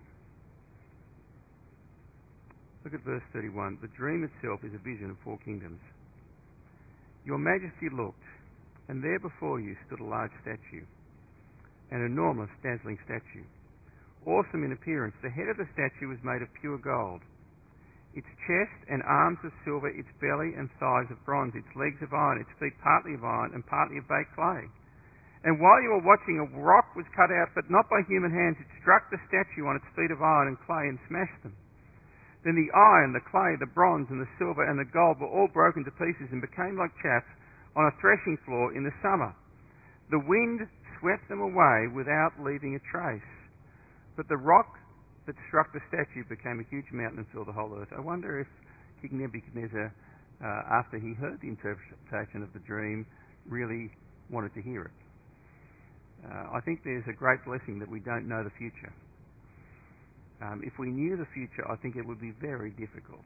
Look 2.85 2.95
at 2.95 3.07
verse 3.07 3.23
31. 3.33 3.79
The 3.79 3.95
dream 3.95 4.27
itself 4.27 4.64
is 4.66 4.75
a 4.75 4.83
vision 4.83 5.11
of 5.11 5.16
four 5.23 5.38
kingdoms. 5.45 5.79
Your 7.23 7.38
majesty 7.38 7.87
looked, 7.87 8.27
and 8.90 8.99
there 8.99 9.23
before 9.23 9.62
you 9.62 9.79
stood 9.87 10.03
a 10.03 10.05
large 10.05 10.35
statue, 10.42 10.83
an 11.95 12.03
enormous, 12.03 12.51
dazzling 12.59 12.99
statue. 13.07 13.47
Awesome 14.27 14.66
in 14.66 14.75
appearance, 14.75 15.14
the 15.23 15.31
head 15.31 15.47
of 15.47 15.62
the 15.62 15.71
statue 15.71 16.11
was 16.11 16.18
made 16.27 16.42
of 16.42 16.51
pure 16.59 16.79
gold. 16.79 17.23
Its 18.18 18.27
chest 18.51 18.79
and 18.90 19.03
arms 19.07 19.38
of 19.47 19.55
silver, 19.64 19.88
its 19.88 20.11
belly 20.18 20.51
and 20.59 20.66
thighs 20.83 21.07
of 21.11 21.23
bronze, 21.25 21.55
its 21.55 21.71
legs 21.79 22.03
of 22.03 22.12
iron, 22.12 22.42
its 22.42 22.51
feet 22.59 22.75
partly 22.83 23.14
of 23.14 23.23
iron 23.23 23.55
and 23.55 23.64
partly 23.66 23.99
of 23.99 24.09
baked 24.11 24.35
clay. 24.35 24.66
And 25.47 25.59
while 25.62 25.81
you 25.83 25.90
were 25.95 26.07
watching, 26.07 26.38
a 26.38 26.51
rock 26.59 26.95
was 26.95 27.07
cut 27.14 27.31
out, 27.31 27.55
but 27.55 27.71
not 27.71 27.88
by 27.88 28.03
human 28.07 28.31
hands. 28.31 28.59
It 28.59 28.66
struck 28.83 29.11
the 29.11 29.18
statue 29.31 29.66
on 29.66 29.79
its 29.79 29.87
feet 29.95 30.11
of 30.11 30.23
iron 30.23 30.55
and 30.55 30.59
clay 30.66 30.87
and 30.90 30.99
smashed 31.07 31.42
them. 31.42 31.55
Then 32.45 32.59
the 32.59 32.75
iron, 32.75 33.15
the 33.15 33.23
clay, 33.23 33.55
the 33.59 33.71
bronze, 33.71 34.11
and 34.11 34.19
the 34.19 34.31
silver, 34.39 34.67
and 34.67 34.79
the 34.79 34.91
gold 34.91 35.23
were 35.23 35.31
all 35.31 35.47
broken 35.47 35.85
to 35.87 35.93
pieces 35.95 36.27
and 36.35 36.43
became 36.43 36.75
like 36.75 36.91
chaff 36.99 37.23
on 37.77 37.87
a 37.87 37.95
threshing 38.03 38.37
floor 38.45 38.75
in 38.75 38.83
the 38.83 38.95
summer. 39.01 39.31
The 40.11 40.19
wind 40.19 40.67
swept 40.99 41.29
them 41.29 41.41
away 41.41 41.87
without 41.95 42.35
leaving 42.43 42.75
a 42.75 42.83
trace. 42.91 43.23
But 44.17 44.29
the 44.29 44.37
rock 44.37 44.77
that 45.27 45.37
struck 45.49 45.73
the 45.73 45.81
statue 45.89 46.27
became 46.29 46.59
a 46.59 46.67
huge 46.69 46.91
mountain 46.93 47.23
and 47.23 47.29
filled 47.33 47.47
the 47.47 47.55
whole 47.55 47.73
earth. 47.79 47.89
I 47.97 48.01
wonder 48.01 48.41
if 48.41 48.51
King 49.01 49.23
Nebuchadnezzar, 49.23 49.95
uh, 50.43 50.63
after 50.71 50.99
he 50.99 51.15
heard 51.15 51.41
the 51.41 51.49
interpretation 51.49 52.43
of 52.43 52.53
the 52.53 52.59
dream, 52.67 53.07
really 53.47 53.91
wanted 54.31 54.55
to 54.55 54.63
hear 54.63 54.91
it. 54.91 54.97
Uh, 56.27 56.59
I 56.59 56.61
think 56.65 56.83
there's 56.85 57.07
a 57.09 57.13
great 57.13 57.45
blessing 57.45 57.79
that 57.79 57.89
we 57.89 57.99
don't 57.99 58.29
know 58.29 58.43
the 58.43 58.55
future. 58.59 58.93
Um, 60.43 60.63
if 60.67 60.73
we 60.79 60.91
knew 60.91 61.17
the 61.17 61.29
future, 61.33 61.63
I 61.71 61.77
think 61.77 61.95
it 61.95 62.05
would 62.05 62.21
be 62.21 62.35
very 62.41 62.71
difficult 62.71 63.25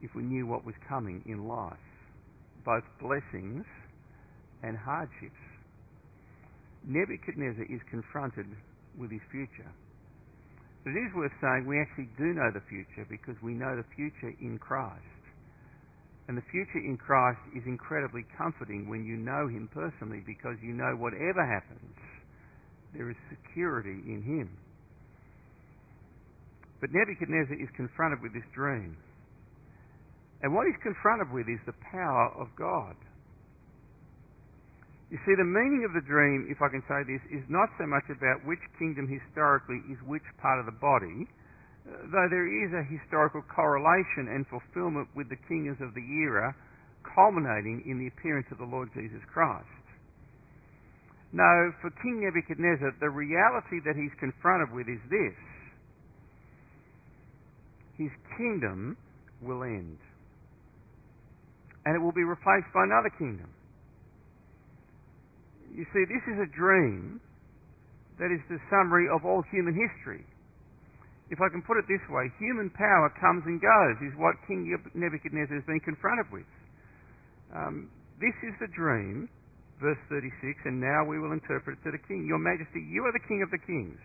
if 0.00 0.14
we 0.14 0.22
knew 0.22 0.46
what 0.46 0.64
was 0.64 0.74
coming 0.88 1.22
in 1.26 1.46
life, 1.46 1.78
both 2.64 2.84
blessings 3.00 3.64
and 4.62 4.78
hardships. 4.78 5.42
Nebuchadnezzar 6.86 7.66
is 7.66 7.80
confronted 7.90 8.46
with 8.98 9.10
his 9.10 9.22
future. 9.30 9.70
But 10.84 10.98
it 10.98 11.02
is 11.06 11.14
worth 11.14 11.34
saying 11.40 11.66
we 11.66 11.78
actually 11.78 12.10
do 12.18 12.34
know 12.34 12.50
the 12.50 12.62
future 12.66 13.06
because 13.08 13.38
we 13.42 13.54
know 13.54 13.74
the 13.74 13.86
future 13.94 14.34
in 14.42 14.58
Christ. 14.58 15.06
And 16.26 16.36
the 16.36 16.46
future 16.50 16.82
in 16.82 16.98
Christ 16.98 17.38
is 17.54 17.62
incredibly 17.66 18.26
comforting 18.38 18.88
when 18.88 19.04
you 19.06 19.14
know 19.14 19.46
Him 19.46 19.70
personally 19.74 20.22
because 20.26 20.58
you 20.62 20.74
know 20.74 20.94
whatever 20.98 21.42
happens, 21.46 21.94
there 22.94 23.10
is 23.10 23.16
security 23.30 24.02
in 24.06 24.22
Him. 24.22 24.50
But 26.82 26.90
Nebuchadnezzar 26.90 27.54
is 27.62 27.70
confronted 27.78 28.18
with 28.26 28.34
this 28.34 28.44
dream. 28.50 28.98
And 30.42 30.50
what 30.50 30.66
he's 30.66 30.82
confronted 30.82 31.30
with 31.30 31.46
is 31.46 31.62
the 31.62 31.78
power 31.78 32.34
of 32.34 32.50
God. 32.58 32.98
You 35.14 35.22
see, 35.22 35.38
the 35.38 35.46
meaning 35.46 35.86
of 35.86 35.94
the 35.94 36.02
dream, 36.02 36.50
if 36.50 36.58
I 36.58 36.66
can 36.74 36.82
say 36.90 37.06
this, 37.06 37.22
is 37.30 37.46
not 37.46 37.70
so 37.78 37.86
much 37.86 38.10
about 38.10 38.42
which 38.42 38.58
kingdom 38.82 39.06
historically 39.06 39.78
is 39.86 40.00
which 40.10 40.26
part 40.42 40.58
of 40.58 40.66
the 40.66 40.74
body, 40.74 41.30
though 41.86 42.26
there 42.26 42.50
is 42.50 42.74
a 42.74 42.82
historical 42.82 43.46
correlation 43.46 44.26
and 44.26 44.42
fulfillment 44.50 45.06
with 45.14 45.30
the 45.30 45.38
kings 45.46 45.78
of 45.78 45.94
the 45.94 46.02
era, 46.26 46.50
culminating 47.06 47.86
in 47.86 48.02
the 48.02 48.10
appearance 48.10 48.50
of 48.50 48.58
the 48.58 48.66
Lord 48.66 48.90
Jesus 48.90 49.22
Christ. 49.30 49.70
No, 51.30 51.70
for 51.78 51.94
King 52.02 52.26
Nebuchadnezzar, 52.26 52.98
the 52.98 53.12
reality 53.12 53.78
that 53.86 53.94
he's 53.94 54.12
confronted 54.18 54.74
with 54.74 54.90
is 54.90 55.00
this 55.06 55.38
his 58.02 58.14
kingdom 58.36 58.96
will 59.42 59.62
end. 59.62 59.98
And 61.86 61.94
it 61.94 62.00
will 62.02 62.14
be 62.14 62.22
replaced 62.22 62.70
by 62.74 62.86
another 62.86 63.10
kingdom. 63.18 63.50
You 65.74 65.86
see, 65.90 66.04
this 66.06 66.22
is 66.30 66.38
a 66.42 66.50
dream 66.54 67.20
that 68.20 68.30
is 68.30 68.42
the 68.50 68.60
summary 68.70 69.08
of 69.08 69.24
all 69.24 69.42
human 69.50 69.74
history. 69.74 70.22
If 71.32 71.40
I 71.40 71.48
can 71.48 71.64
put 71.64 71.80
it 71.80 71.88
this 71.88 72.04
way, 72.12 72.28
human 72.36 72.68
power 72.76 73.08
comes 73.16 73.42
and 73.48 73.56
goes, 73.56 73.96
is 74.04 74.12
what 74.20 74.36
King 74.46 74.68
Nebuchadnezzar 74.92 75.56
has 75.56 75.64
been 75.64 75.80
confronted 75.80 76.28
with. 76.28 76.46
Um, 77.56 77.88
this 78.20 78.36
is 78.44 78.52
the 78.60 78.68
dream, 78.68 79.32
verse 79.80 79.98
36, 80.12 80.28
and 80.68 80.76
now 80.76 81.08
we 81.08 81.16
will 81.18 81.32
interpret 81.32 81.80
it 81.80 81.82
to 81.88 81.90
the 81.90 82.02
king. 82.04 82.28
Your 82.28 82.38
Majesty, 82.38 82.84
you 82.84 83.02
are 83.08 83.14
the 83.16 83.24
king 83.24 83.40
of 83.40 83.48
the 83.48 83.58
kings. 83.64 83.98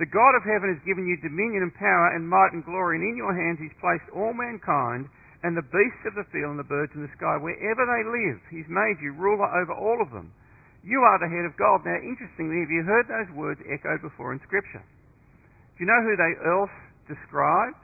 The 0.00 0.08
God 0.08 0.32
of 0.32 0.48
heaven 0.48 0.72
has 0.72 0.88
given 0.88 1.04
you 1.04 1.20
dominion 1.20 1.60
and 1.60 1.76
power 1.76 2.16
and 2.16 2.24
might 2.24 2.56
and 2.56 2.64
glory, 2.64 2.96
and 2.96 3.04
in 3.04 3.20
your 3.20 3.36
hands 3.36 3.60
he's 3.60 3.76
placed 3.84 4.08
all 4.16 4.32
mankind 4.32 5.12
and 5.44 5.52
the 5.52 5.68
beasts 5.68 6.08
of 6.08 6.16
the 6.16 6.24
field 6.32 6.56
and 6.56 6.60
the 6.60 6.64
birds 6.64 6.96
in 6.96 7.04
the 7.04 7.16
sky. 7.20 7.36
Wherever 7.36 7.84
they 7.84 8.02
live, 8.08 8.40
he's 8.48 8.68
made 8.72 8.96
you 9.04 9.12
ruler 9.12 9.44
over 9.44 9.76
all 9.76 10.00
of 10.00 10.08
them. 10.08 10.32
You 10.80 11.04
are 11.04 11.20
the 11.20 11.28
head 11.28 11.44
of 11.44 11.52
God. 11.60 11.84
Now, 11.84 12.00
interestingly, 12.00 12.64
have 12.64 12.72
you 12.72 12.80
heard 12.88 13.12
those 13.12 13.28
words 13.36 13.60
echoed 13.68 14.00
before 14.00 14.32
in 14.32 14.40
Scripture? 14.40 14.80
Do 14.80 15.84
you 15.84 15.88
know 15.88 16.00
who 16.00 16.16
they 16.16 16.32
else 16.48 16.72
describe? 17.04 17.76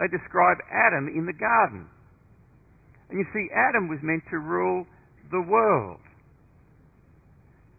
They 0.00 0.08
describe 0.08 0.64
Adam 0.72 1.12
in 1.12 1.28
the 1.28 1.36
garden. 1.36 1.88
And 3.12 3.20
you 3.20 3.28
see, 3.36 3.52
Adam 3.52 3.92
was 3.92 4.00
meant 4.00 4.24
to 4.32 4.40
rule 4.40 4.88
the 5.28 5.44
world. 5.44 6.00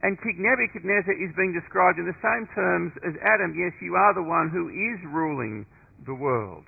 And 0.04 0.20
King 0.20 0.44
Nebuchadnezzar 0.44 1.16
is 1.16 1.32
being 1.40 1.56
described 1.56 1.96
in 1.96 2.04
the 2.04 2.20
same 2.20 2.44
terms 2.52 2.92
as 3.08 3.16
Adam. 3.24 3.56
Yes, 3.56 3.72
you 3.80 3.96
are 3.96 4.12
the 4.12 4.28
one 4.28 4.52
who 4.52 4.68
is 4.68 5.00
ruling 5.08 5.66
the 6.04 6.14
world. 6.14 6.68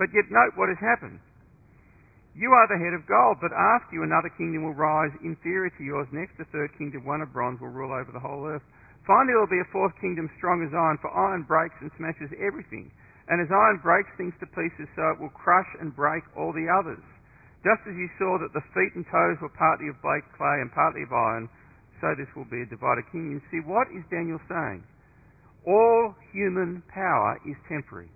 But 0.00 0.08
yet 0.16 0.32
note 0.32 0.56
what 0.56 0.72
has 0.72 0.80
happened. 0.80 1.20
You 2.32 2.56
are 2.56 2.64
the 2.64 2.80
head 2.80 2.96
of 2.96 3.04
gold, 3.04 3.44
but 3.44 3.52
after 3.52 3.92
you 3.92 4.02
another 4.02 4.32
kingdom 4.32 4.64
will 4.64 4.72
rise 4.72 5.12
inferior 5.20 5.68
to 5.76 5.84
yours. 5.84 6.08
Next, 6.08 6.40
a 6.40 6.48
third 6.48 6.72
kingdom, 6.80 7.04
one 7.04 7.20
of 7.20 7.28
bronze, 7.36 7.60
will 7.60 7.68
rule 7.68 7.92
over 7.92 8.08
the 8.08 8.22
whole 8.22 8.48
earth. 8.48 8.64
Finally, 9.04 9.36
there 9.36 9.44
will 9.44 9.52
be 9.52 9.60
a 9.60 9.68
fourth 9.74 9.92
kingdom 10.00 10.32
strong 10.40 10.64
as 10.64 10.72
iron, 10.72 10.96
for 11.04 11.12
iron 11.12 11.44
breaks 11.44 11.76
and 11.84 11.92
smashes 12.00 12.32
everything. 12.40 12.88
And 13.28 13.36
as 13.36 13.52
iron 13.52 13.84
breaks 13.84 14.08
things 14.16 14.32
to 14.40 14.46
pieces, 14.48 14.88
so 14.96 15.12
it 15.12 15.20
will 15.20 15.34
crush 15.36 15.68
and 15.76 15.92
break 15.92 16.24
all 16.32 16.56
the 16.56 16.72
others. 16.72 17.04
Just 17.60 17.84
as 17.84 17.92
you 17.92 18.08
saw 18.16 18.40
that 18.40 18.56
the 18.56 18.64
feet 18.72 18.96
and 18.96 19.04
toes 19.04 19.36
were 19.44 19.52
partly 19.52 19.92
of 19.92 20.00
baked 20.00 20.32
clay 20.36 20.64
and 20.64 20.72
partly 20.72 21.04
of 21.04 21.12
iron, 21.12 21.44
so 22.00 22.16
this 22.16 22.28
will 22.32 22.48
be 22.48 22.64
a 22.64 22.72
divided 22.72 23.04
kingdom. 23.12 23.42
See, 23.52 23.60
what 23.60 23.92
is 23.92 24.00
Daniel 24.08 24.40
saying? 24.48 24.80
All 25.68 26.16
human 26.32 26.82
power 26.88 27.36
is 27.44 27.56
temporary. 27.68 28.08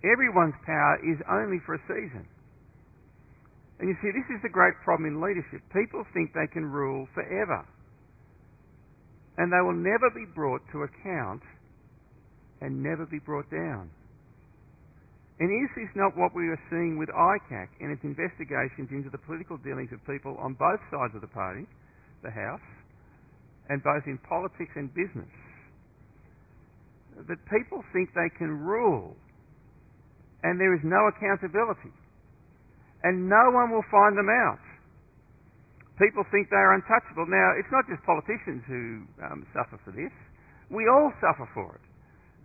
Everyone's 0.00 0.56
power 0.64 0.96
is 1.04 1.20
only 1.28 1.60
for 1.68 1.76
a 1.76 1.82
season. 1.84 2.24
And 3.78 3.92
you 3.92 3.96
see, 4.00 4.08
this 4.08 4.24
is 4.32 4.40
the 4.40 4.48
great 4.48 4.72
problem 4.80 5.04
in 5.04 5.20
leadership. 5.20 5.60
People 5.72 6.00
think 6.16 6.32
they 6.32 6.48
can 6.48 6.64
rule 6.64 7.06
forever. 7.12 7.68
And 9.36 9.52
they 9.52 9.60
will 9.60 9.76
never 9.76 10.08
be 10.16 10.24
brought 10.34 10.62
to 10.72 10.88
account 10.88 11.42
and 12.62 12.82
never 12.82 13.04
be 13.04 13.18
brought 13.18 13.50
down. 13.50 13.90
And 15.38 15.52
is 15.52 15.68
this 15.76 15.92
not 15.92 16.16
what 16.16 16.32
we 16.32 16.48
are 16.48 16.60
seeing 16.72 16.96
with 16.96 17.12
ICAC 17.12 17.68
and 17.80 17.92
its 17.92 18.00
investigations 18.04 18.88
into 18.88 19.12
the 19.12 19.20
political 19.20 19.60
dealings 19.60 19.92
of 19.92 20.00
people 20.08 20.36
on 20.40 20.56
both 20.56 20.80
sides 20.88 21.12
of 21.12 21.20
the 21.20 21.28
party, 21.28 21.68
the 22.24 22.32
House, 22.32 22.64
and 23.68 23.84
both 23.84 24.08
in 24.08 24.16
politics 24.24 24.72
and 24.76 24.88
business? 24.96 25.28
That 27.28 27.36
people 27.52 27.84
think 27.92 28.16
they 28.16 28.32
can 28.40 28.48
rule 28.48 29.16
and 30.42 30.60
there 30.60 30.72
is 30.72 30.80
no 30.84 31.08
accountability 31.12 31.92
and 33.04 33.28
no 33.28 33.52
one 33.52 33.68
will 33.70 33.84
find 33.92 34.16
them 34.16 34.32
out. 34.32 34.60
People 36.00 36.24
think 36.32 36.48
they 36.48 36.60
are 36.60 36.76
untouchable. 36.76 37.24
Now, 37.28 37.56
it's 37.56 37.72
not 37.72 37.84
just 37.88 38.04
politicians 38.04 38.64
who 38.68 39.04
um, 39.24 39.46
suffer 39.52 39.80
for 39.84 39.92
this. 39.92 40.12
We 40.68 40.88
all 40.88 41.12
suffer 41.20 41.48
for 41.52 41.76
it. 41.76 41.84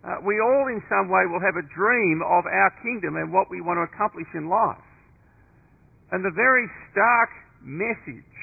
Uh, 0.02 0.18
we 0.26 0.34
all, 0.42 0.66
in 0.66 0.82
some 0.90 1.06
way, 1.06 1.22
will 1.30 1.42
have 1.42 1.54
a 1.54 1.66
dream 1.70 2.22
of 2.26 2.42
our 2.42 2.70
kingdom 2.82 3.14
and 3.14 3.32
what 3.32 3.46
we 3.50 3.62
want 3.62 3.78
to 3.78 3.86
accomplish 3.86 4.26
in 4.34 4.50
life. 4.50 4.82
And 6.10 6.24
the 6.24 6.34
very 6.34 6.66
stark 6.90 7.30
message 7.62 8.34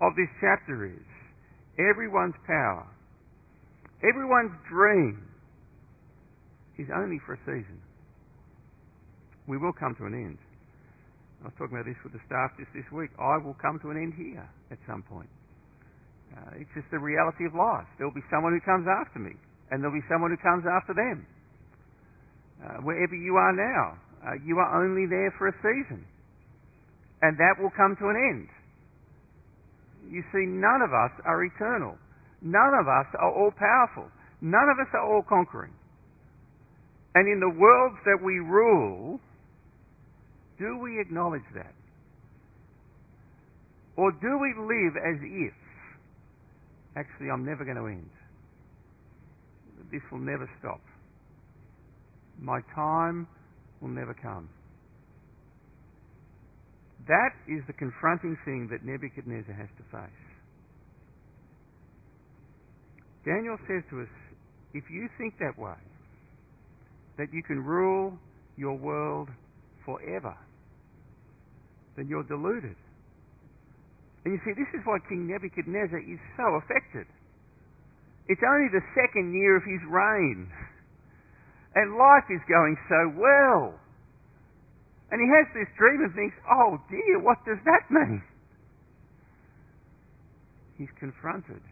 of 0.00 0.14
this 0.14 0.30
chapter 0.40 0.86
is 0.86 1.06
everyone's 1.78 2.38
power, 2.46 2.86
everyone's 4.06 4.54
dream 4.70 5.18
is 6.78 6.86
only 6.94 7.18
for 7.26 7.34
a 7.34 7.40
season. 7.42 7.82
We 9.46 9.58
will 9.58 9.74
come 9.74 9.94
to 9.98 10.06
an 10.06 10.14
end. 10.14 10.38
I 11.42 11.52
was 11.52 11.54
talking 11.58 11.76
about 11.76 11.84
this 11.84 12.00
with 12.00 12.16
the 12.16 12.24
staff 12.24 12.56
just 12.56 12.72
this 12.72 12.88
week. 12.88 13.12
I 13.20 13.36
will 13.36 13.54
come 13.60 13.76
to 13.84 13.92
an 13.92 14.00
end 14.00 14.14
here 14.16 14.48
at 14.72 14.78
some 14.88 15.04
point. 15.04 15.28
Uh, 16.32 16.56
it's 16.56 16.72
just 16.72 16.88
the 16.90 16.98
reality 16.98 17.44
of 17.44 17.52
life. 17.52 17.84
There'll 17.98 18.16
be 18.16 18.24
someone 18.32 18.56
who 18.56 18.64
comes 18.64 18.88
after 18.88 19.20
me, 19.20 19.36
and 19.70 19.82
there'll 19.82 19.94
be 19.94 20.04
someone 20.10 20.30
who 20.30 20.40
comes 20.40 20.64
after 20.66 20.94
them. 20.94 21.26
Uh, 22.62 22.80
wherever 22.82 23.14
you 23.14 23.36
are 23.36 23.52
now, 23.52 23.98
uh, 24.24 24.34
you 24.44 24.58
are 24.58 24.82
only 24.82 25.06
there 25.06 25.34
for 25.36 25.48
a 25.48 25.56
season, 25.60 26.04
and 27.22 27.36
that 27.36 27.60
will 27.60 27.72
come 27.76 27.96
to 28.00 28.08
an 28.08 28.16
end. 28.16 28.48
You 30.10 30.22
see, 30.32 30.44
none 30.46 30.82
of 30.82 30.92
us 30.92 31.12
are 31.24 31.44
eternal. 31.44 31.96
None 32.42 32.74
of 32.78 32.86
us 32.88 33.08
are 33.18 33.32
all 33.32 33.52
powerful. 33.56 34.10
None 34.40 34.68
of 34.68 34.78
us 34.78 34.92
are 34.92 35.04
all 35.04 35.24
conquering. 35.26 35.72
And 37.14 37.28
in 37.28 37.40
the 37.40 37.48
worlds 37.48 37.96
that 38.04 38.18
we 38.22 38.34
rule, 38.40 39.20
do 40.58 40.78
we 40.78 41.00
acknowledge 41.00 41.46
that? 41.54 41.72
Or 43.96 44.10
do 44.10 44.38
we 44.38 44.54
live 44.58 44.96
as 44.96 45.22
if, 45.22 45.54
actually, 46.96 47.30
I'm 47.30 47.44
never 47.44 47.64
going 47.64 47.76
to 47.76 47.86
end? 47.86 48.10
This 49.90 50.02
will 50.10 50.20
never 50.20 50.48
stop. 50.58 50.80
My 52.40 52.60
time 52.74 53.26
will 53.80 53.88
never 53.88 54.14
come. 54.14 54.48
That 57.06 57.36
is 57.48 57.62
the 57.66 57.74
confronting 57.74 58.36
thing 58.44 58.68
that 58.70 58.84
Nebuchadnezzar 58.84 59.54
has 59.54 59.68
to 59.76 59.84
face. 59.92 60.24
Daniel 63.24 63.56
says 63.68 63.82
to 63.90 64.02
us 64.02 64.08
if 64.74 64.84
you 64.90 65.08
think 65.16 65.34
that 65.38 65.56
way, 65.56 65.78
that 67.16 67.28
you 67.32 67.42
can 67.42 67.62
rule 67.62 68.18
your 68.56 68.76
world 68.76 69.28
forever, 69.84 70.36
then 71.96 72.08
you're 72.08 72.24
deluded. 72.24 72.74
And 74.24 74.34
you 74.34 74.40
see, 74.44 74.52
this 74.58 74.68
is 74.74 74.80
why 74.84 74.98
King 75.08 75.28
Nebuchadnezzar 75.28 76.00
is 76.00 76.18
so 76.36 76.58
affected. 76.58 77.06
It's 78.28 78.40
only 78.42 78.68
the 78.72 78.84
second 78.94 79.34
year 79.34 79.56
of 79.56 79.64
his 79.64 79.80
reign. 79.88 80.48
And 81.74 81.98
life 81.98 82.24
is 82.30 82.40
going 82.48 82.76
so 82.88 83.12
well. 83.18 83.74
And 85.10 85.20
he 85.20 85.28
has 85.28 85.46
this 85.52 85.68
dream 85.76 86.02
and 86.02 86.14
thinks, 86.14 86.36
oh 86.50 86.78
dear, 86.88 87.20
what 87.20 87.38
does 87.44 87.58
that 87.64 87.90
mean? 87.90 88.22
He's 90.78 90.92
confronted 90.98 91.62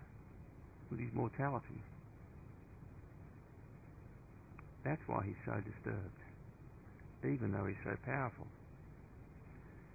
with 0.91 1.01
his 1.01 1.11
mortality. 1.15 1.83
That's 4.85 5.03
why 5.07 5.23
he's 5.25 5.41
so 5.47 5.55
disturbed 5.55 6.23
even 7.25 7.53
though 7.53 7.67
he's 7.67 7.79
so 7.85 7.95
powerful. 8.05 8.47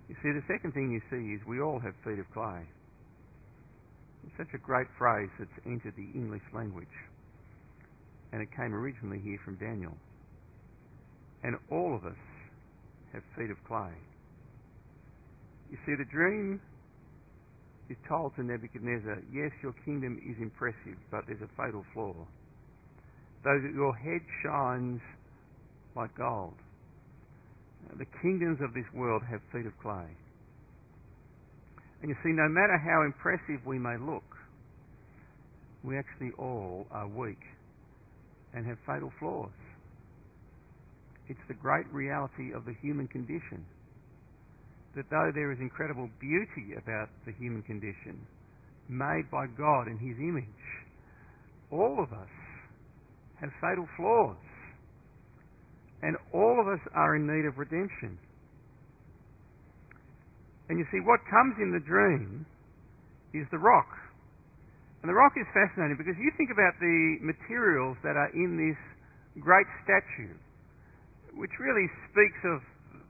You 0.08 0.16
see, 0.24 0.32
the 0.32 0.44
second 0.48 0.72
thing 0.72 0.92
you 0.92 1.02
see 1.12 1.36
is 1.36 1.42
we 1.48 1.60
all 1.60 1.80
have 1.80 1.94
feet 2.04 2.20
of 2.20 2.26
clay. 2.34 2.64
Such 4.36 4.54
a 4.54 4.58
great 4.58 4.88
phrase 4.98 5.30
that's 5.40 5.50
entered 5.66 5.94
the 5.96 6.10
English 6.14 6.44
language. 6.54 6.88
And 8.32 8.42
it 8.42 8.50
came 8.56 8.74
originally 8.74 9.20
here 9.20 9.40
from 9.44 9.56
Daniel. 9.56 9.96
And 11.44 11.56
all 11.72 11.96
of 11.96 12.04
us 12.06 12.20
have 13.14 13.24
feet 13.38 13.50
of 13.50 13.58
clay. 13.68 13.94
You 15.72 15.78
see, 15.86 15.96
the 15.98 16.06
dream 16.06 16.60
is 17.90 17.98
told 18.08 18.36
to 18.36 18.44
Nebuchadnezzar, 18.44 19.20
yes, 19.32 19.52
your 19.64 19.74
kingdom 19.86 20.20
is 20.28 20.36
impressive, 20.42 20.98
but 21.10 21.24
there's 21.28 21.42
a 21.42 21.50
fatal 21.56 21.86
flaw. 21.94 22.14
Though 23.44 23.62
your 23.74 23.96
head 23.96 24.22
shines 24.44 25.02
like 25.96 26.16
gold, 26.18 26.54
the 27.98 28.06
kingdoms 28.22 28.60
of 28.62 28.74
this 28.74 28.86
world 28.94 29.24
have 29.30 29.40
feet 29.54 29.66
of 29.66 29.74
clay. 29.82 30.08
And 32.02 32.10
you 32.10 32.16
see, 32.24 32.30
no 32.30 32.48
matter 32.48 32.78
how 32.78 33.04
impressive 33.04 33.66
we 33.66 33.80
may 33.80 33.98
look, 33.98 34.24
we 35.84 35.98
actually 35.98 36.32
all 36.38 36.86
are 36.92 37.08
weak 37.08 37.42
and 38.54 38.66
have 38.66 38.78
fatal 38.86 39.12
flaws. 39.20 39.50
It's 41.28 41.40
the 41.48 41.54
great 41.54 41.92
reality 41.92 42.54
of 42.54 42.66
the 42.66 42.74
human 42.82 43.08
condition 43.08 43.66
that 44.96 45.06
though 45.12 45.32
there 45.34 45.52
is 45.52 45.60
incredible 45.60 46.10
beauty 46.20 46.74
about 46.74 47.10
the 47.26 47.32
human 47.34 47.62
condition, 47.62 48.18
made 48.90 49.30
by 49.30 49.46
God 49.46 49.88
in 49.88 49.98
His 50.00 50.18
image, 50.18 50.44
all 51.72 52.02
of 52.02 52.12
us 52.12 52.34
have 53.40 53.50
fatal 53.62 53.88
flaws. 53.96 54.38
And 56.02 56.18
all 56.34 56.58
of 56.60 56.68
us 56.68 56.80
are 56.96 57.16
in 57.16 57.28
need 57.28 57.46
of 57.46 57.58
redemption. 57.58 58.18
And 60.70 60.80
you 60.80 60.86
see, 60.92 61.00
what 61.00 61.24
comes 61.32 61.56
in 61.60 61.72
the 61.72 61.84
dream 61.84 62.46
is 63.34 63.48
the 63.52 63.58
rock. 63.60 63.88
And 65.02 65.08
the 65.08 65.16
rock 65.16 65.34
is 65.40 65.48
fascinating 65.56 65.96
because 65.96 66.20
you 66.20 66.32
think 66.36 66.52
about 66.52 66.76
the 66.82 67.24
materials 67.24 67.96
that 68.04 68.20
are 68.20 68.32
in 68.34 68.60
this 68.60 68.80
great 69.40 69.68
statue, 69.86 70.34
which 71.38 71.54
really 71.62 71.88
speaks 72.12 72.42
of 72.44 72.60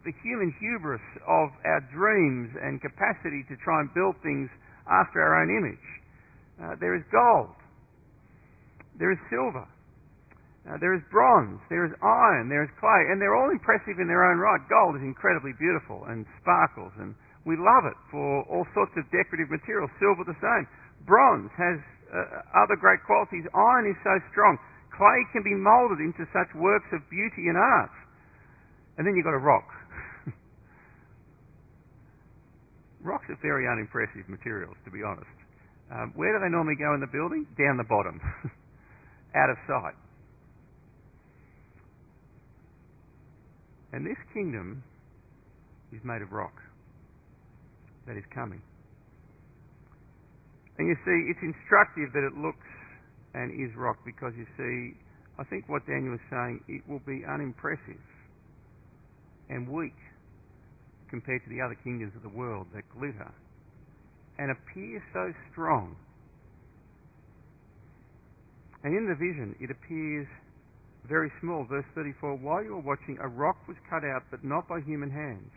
the 0.06 0.13
human 0.22 0.54
hubris 0.60 1.04
of 1.26 1.50
our 1.65 1.82
dreams 1.89 2.54
and 2.62 2.80
capacity 2.82 3.43
to 3.50 3.56
try 3.63 3.82
and 3.82 3.89
build 3.96 4.15
things 4.22 4.52
after 4.86 5.20
our 5.20 5.41
own 5.41 5.50
image. 5.50 5.88
Uh, 6.62 6.76
there 6.80 6.96
is 6.96 7.04
gold. 7.12 7.56
There 9.00 9.12
is 9.12 9.20
silver. 9.30 9.65
Uh, 10.67 10.76
there 10.84 10.91
is 10.91 11.00
bronze, 11.08 11.63
there 11.72 11.88
is 11.88 11.96
iron, 12.04 12.52
there 12.52 12.60
is 12.60 12.72
clay, 12.76 13.08
and 13.08 13.24
they're 13.24 13.39
all 13.39 13.48
impressive 13.48 14.04
in 14.04 14.08
their 14.12 14.28
own 14.28 14.36
right. 14.36 14.60
Gold 14.67 15.00
is 15.00 15.02
incredibly 15.02 15.56
beautiful 15.56 16.04
and 16.12 16.28
sparkles 16.43 16.91
and 17.00 17.15
We 17.48 17.56
love 17.56 17.88
it 17.88 17.96
for 18.12 18.44
all 18.52 18.68
sorts 18.76 18.92
of 19.00 19.08
decorative 19.08 19.48
materials. 19.48 19.88
Silver 20.04 20.28
the 20.28 20.36
same. 20.44 20.68
Bronze 21.08 21.48
has 21.56 21.80
uh, 22.12 22.44
other 22.52 22.76
great 22.76 23.00
qualities. 23.08 23.48
Iron 23.56 23.88
is 23.88 23.96
so 24.04 24.20
strong. 24.36 24.60
Clay 24.92 25.24
can 25.32 25.48
be 25.48 25.56
moulded 25.56 26.04
into 26.04 26.28
such 26.36 26.52
works 26.60 26.92
of 26.92 27.00
beauty 27.08 27.48
and 27.48 27.56
art. 27.56 27.96
And 29.00 29.08
then 29.08 29.16
you've 29.16 29.24
got 29.24 29.40
a 29.40 29.40
rock. 29.40 29.64
Rocks 33.08 33.32
are 33.32 33.40
very 33.40 33.64
unimpressive 33.64 34.28
materials, 34.28 34.76
to 34.84 34.92
be 34.92 35.00
honest. 35.00 35.32
Um, 35.88 36.12
where 36.20 36.36
do 36.36 36.44
they 36.44 36.52
normally 36.52 36.76
go 36.76 36.92
in 36.96 37.00
the 37.00 37.08
building? 37.08 37.48
Down 37.56 37.80
the 37.80 37.88
bottom, 37.88 38.20
out 39.40 39.48
of 39.48 39.56
sight. 39.64 39.96
And 43.96 44.04
this 44.04 44.20
kingdom 44.34 44.84
is 45.96 46.04
made 46.04 46.20
of 46.20 46.34
rock 46.36 46.66
that 48.08 48.17
is 48.17 48.24
coming. 48.34 48.62
And 50.78 50.88
you 50.88 50.96
see, 51.04 51.17
it's 51.30 51.43
instructive 51.43 52.13
that 52.13 52.24
it 52.24 52.38
looks 52.39 52.67
and 53.34 53.52
is 53.52 53.76
rock 53.76 53.98
because 54.06 54.34
you 54.38 54.46
see, 54.58 54.98
I 55.38 55.43
think 55.43 55.67
what 55.67 55.86
Daniel 55.86 56.13
is 56.15 56.26
saying, 56.30 56.62
it 56.67 56.82
will 56.88 57.02
be 57.06 57.22
unimpressive 57.28 58.02
and 59.50 59.67
weak 59.67 59.98
compared 61.10 61.43
to 61.43 61.50
the 61.50 61.62
other 61.62 61.76
kingdoms 61.84 62.13
of 62.15 62.24
the 62.24 62.34
world 62.34 62.67
that 62.74 62.84
glitter 62.93 63.32
and 64.38 64.52
appear 64.52 65.02
so 65.13 65.34
strong. 65.52 65.96
And 68.84 68.93
in 68.93 69.10
the 69.10 69.15
vision, 69.15 69.56
it 69.60 69.72
appears 69.72 70.28
very 71.10 71.32
small. 71.41 71.65
Verse 71.65 71.86
34 71.96 72.38
While 72.38 72.63
you 72.63 72.76
were 72.76 72.86
watching, 72.86 73.17
a 73.22 73.28
rock 73.28 73.58
was 73.67 73.78
cut 73.89 74.04
out, 74.04 74.24
but 74.30 74.43
not 74.43 74.67
by 74.67 74.80
human 74.82 75.10
hands. 75.10 75.52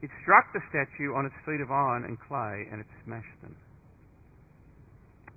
It 0.00 0.10
struck 0.22 0.52
the 0.54 0.62
statue 0.70 1.14
on 1.14 1.26
its 1.26 1.34
feet 1.42 1.60
of 1.60 1.70
iron 1.70 2.04
and 2.06 2.14
clay, 2.20 2.70
and 2.70 2.80
it 2.80 2.86
smashed 3.04 3.38
them. 3.42 3.56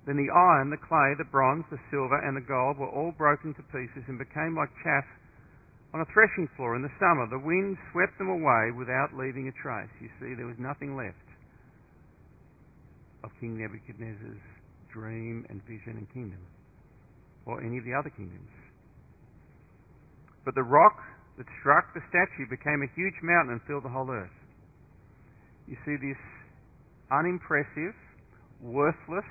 Then 0.06 0.18
the 0.18 0.30
iron, 0.30 0.70
the 0.70 0.82
clay, 0.82 1.14
the 1.18 1.30
bronze, 1.30 1.64
the 1.70 1.78
silver, 1.90 2.18
and 2.18 2.36
the 2.36 2.46
gold 2.46 2.78
were 2.78 2.90
all 2.90 3.14
broken 3.14 3.54
to 3.54 3.62
pieces 3.70 4.02
and 4.06 4.18
became 4.18 4.54
like 4.58 4.70
chaff 4.82 5.06
on 5.94 6.00
a 6.00 6.08
threshing 6.10 6.48
floor 6.56 6.74
in 6.74 6.82
the 6.82 6.90
summer. 6.98 7.26
The 7.30 7.38
wind 7.38 7.78
swept 7.90 8.18
them 8.18 8.30
away 8.30 8.74
without 8.74 9.14
leaving 9.14 9.46
a 9.46 9.54
trace. 9.62 9.90
You 10.00 10.10
see, 10.18 10.34
there 10.34 10.46
was 10.46 10.58
nothing 10.58 10.96
left 10.96 11.22
of 13.22 13.30
King 13.38 13.58
Nebuchadnezzar's 13.58 14.42
dream 14.90 15.46
and 15.48 15.62
vision 15.70 15.98
and 15.98 16.06
kingdom, 16.10 16.42
or 17.46 17.62
any 17.62 17.78
of 17.78 17.84
the 17.84 17.94
other 17.94 18.10
kingdoms. 18.10 18.50
But 20.44 20.54
the 20.54 20.66
rock 20.66 20.98
that 21.38 21.46
struck 21.62 21.94
the 21.94 22.02
statue 22.10 22.50
became 22.50 22.82
a 22.82 22.90
huge 22.98 23.14
mountain 23.22 23.54
and 23.54 23.62
filled 23.70 23.84
the 23.84 23.94
whole 23.94 24.10
earth. 24.10 24.34
You 25.66 25.76
see, 25.84 25.96
this 25.96 26.18
unimpressive, 27.10 27.94
worthless 28.60 29.28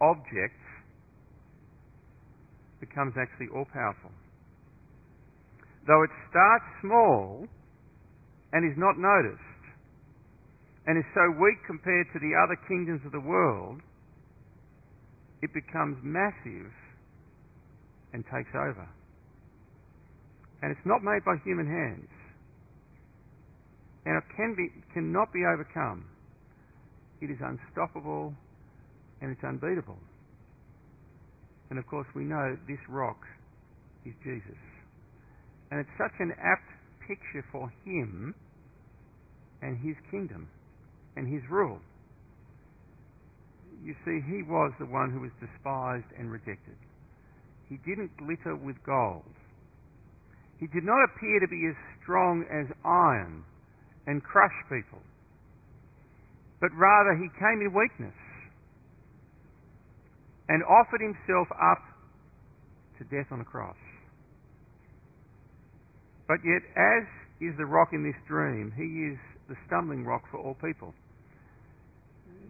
object 0.00 0.58
becomes 2.80 3.14
actually 3.18 3.48
all 3.54 3.66
powerful. 3.72 4.10
Though 5.86 6.02
it 6.02 6.10
starts 6.30 6.64
small 6.80 7.46
and 8.52 8.64
is 8.64 8.76
not 8.78 8.98
noticed, 8.98 9.42
and 10.86 10.96
is 10.96 11.04
so 11.12 11.28
weak 11.36 11.58
compared 11.66 12.06
to 12.14 12.18
the 12.18 12.32
other 12.32 12.56
kingdoms 12.66 13.02
of 13.04 13.12
the 13.12 13.20
world, 13.20 13.80
it 15.42 15.52
becomes 15.52 15.98
massive 16.02 16.72
and 18.12 18.24
takes 18.24 18.50
over. 18.54 18.88
And 20.62 20.72
it's 20.72 20.86
not 20.86 21.04
made 21.04 21.24
by 21.24 21.36
human 21.44 21.66
hands 21.66 22.08
and 24.08 24.16
it 24.16 24.24
can 24.34 24.56
be, 24.56 24.72
cannot 24.94 25.34
be 25.34 25.44
overcome. 25.44 26.08
It 27.20 27.28
is 27.28 27.36
unstoppable 27.44 28.32
and 29.20 29.30
it's 29.30 29.44
unbeatable. 29.44 29.98
And 31.68 31.78
of 31.78 31.86
course, 31.86 32.06
we 32.16 32.24
know 32.24 32.56
this 32.66 32.80
rock 32.88 33.20
is 34.06 34.14
Jesus. 34.24 34.56
And 35.70 35.78
it's 35.78 35.92
such 35.98 36.16
an 36.20 36.32
apt 36.40 36.72
picture 37.06 37.44
for 37.52 37.70
him 37.84 38.34
and 39.60 39.76
his 39.76 39.96
kingdom 40.10 40.48
and 41.14 41.28
his 41.28 41.42
rule. 41.50 41.80
You 43.84 43.92
see, 44.06 44.24
he 44.24 44.40
was 44.42 44.72
the 44.80 44.86
one 44.86 45.12
who 45.12 45.20
was 45.20 45.32
despised 45.36 46.08
and 46.18 46.32
rejected. 46.32 46.80
He 47.68 47.76
didn't 47.84 48.16
glitter 48.16 48.56
with 48.56 48.76
gold. 48.86 49.36
He 50.56 50.66
did 50.66 50.84
not 50.84 50.96
appear 51.04 51.40
to 51.40 51.48
be 51.48 51.68
as 51.68 51.76
strong 52.00 52.48
as 52.48 52.72
iron 52.86 53.44
and 54.08 54.24
crush 54.24 54.56
people, 54.72 55.04
but 56.60 56.70
rather 56.72 57.12
he 57.12 57.28
came 57.38 57.60
in 57.60 57.68
weakness 57.76 58.16
and 60.48 60.64
offered 60.64 61.04
himself 61.04 61.46
up 61.52 61.84
to 62.96 63.04
death 63.12 63.28
on 63.30 63.40
a 63.40 63.44
cross. 63.44 63.76
But 66.26 66.38
yet, 66.40 66.64
as 66.72 67.04
is 67.40 67.52
the 67.58 67.66
rock 67.68 67.90
in 67.92 68.02
this 68.02 68.16
dream, 68.26 68.72
he 68.72 69.12
is 69.12 69.18
the 69.48 69.56
stumbling 69.66 70.04
rock 70.04 70.24
for 70.30 70.38
all 70.40 70.54
people. 70.54 70.94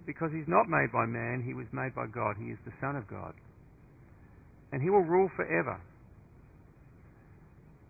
Because 0.06 0.30
he's 0.32 0.48
not 0.48 0.70
made 0.70 0.90
by 0.92 1.06
man, 1.06 1.42
he 1.44 1.54
was 1.54 1.66
made 1.72 1.94
by 1.94 2.06
God. 2.06 2.36
He 2.38 2.50
is 2.50 2.58
the 2.64 2.72
Son 2.80 2.96
of 2.96 3.06
God. 3.10 3.34
And 4.72 4.80
he 4.80 4.90
will 4.90 5.04
rule 5.04 5.28
forever. 5.36 5.78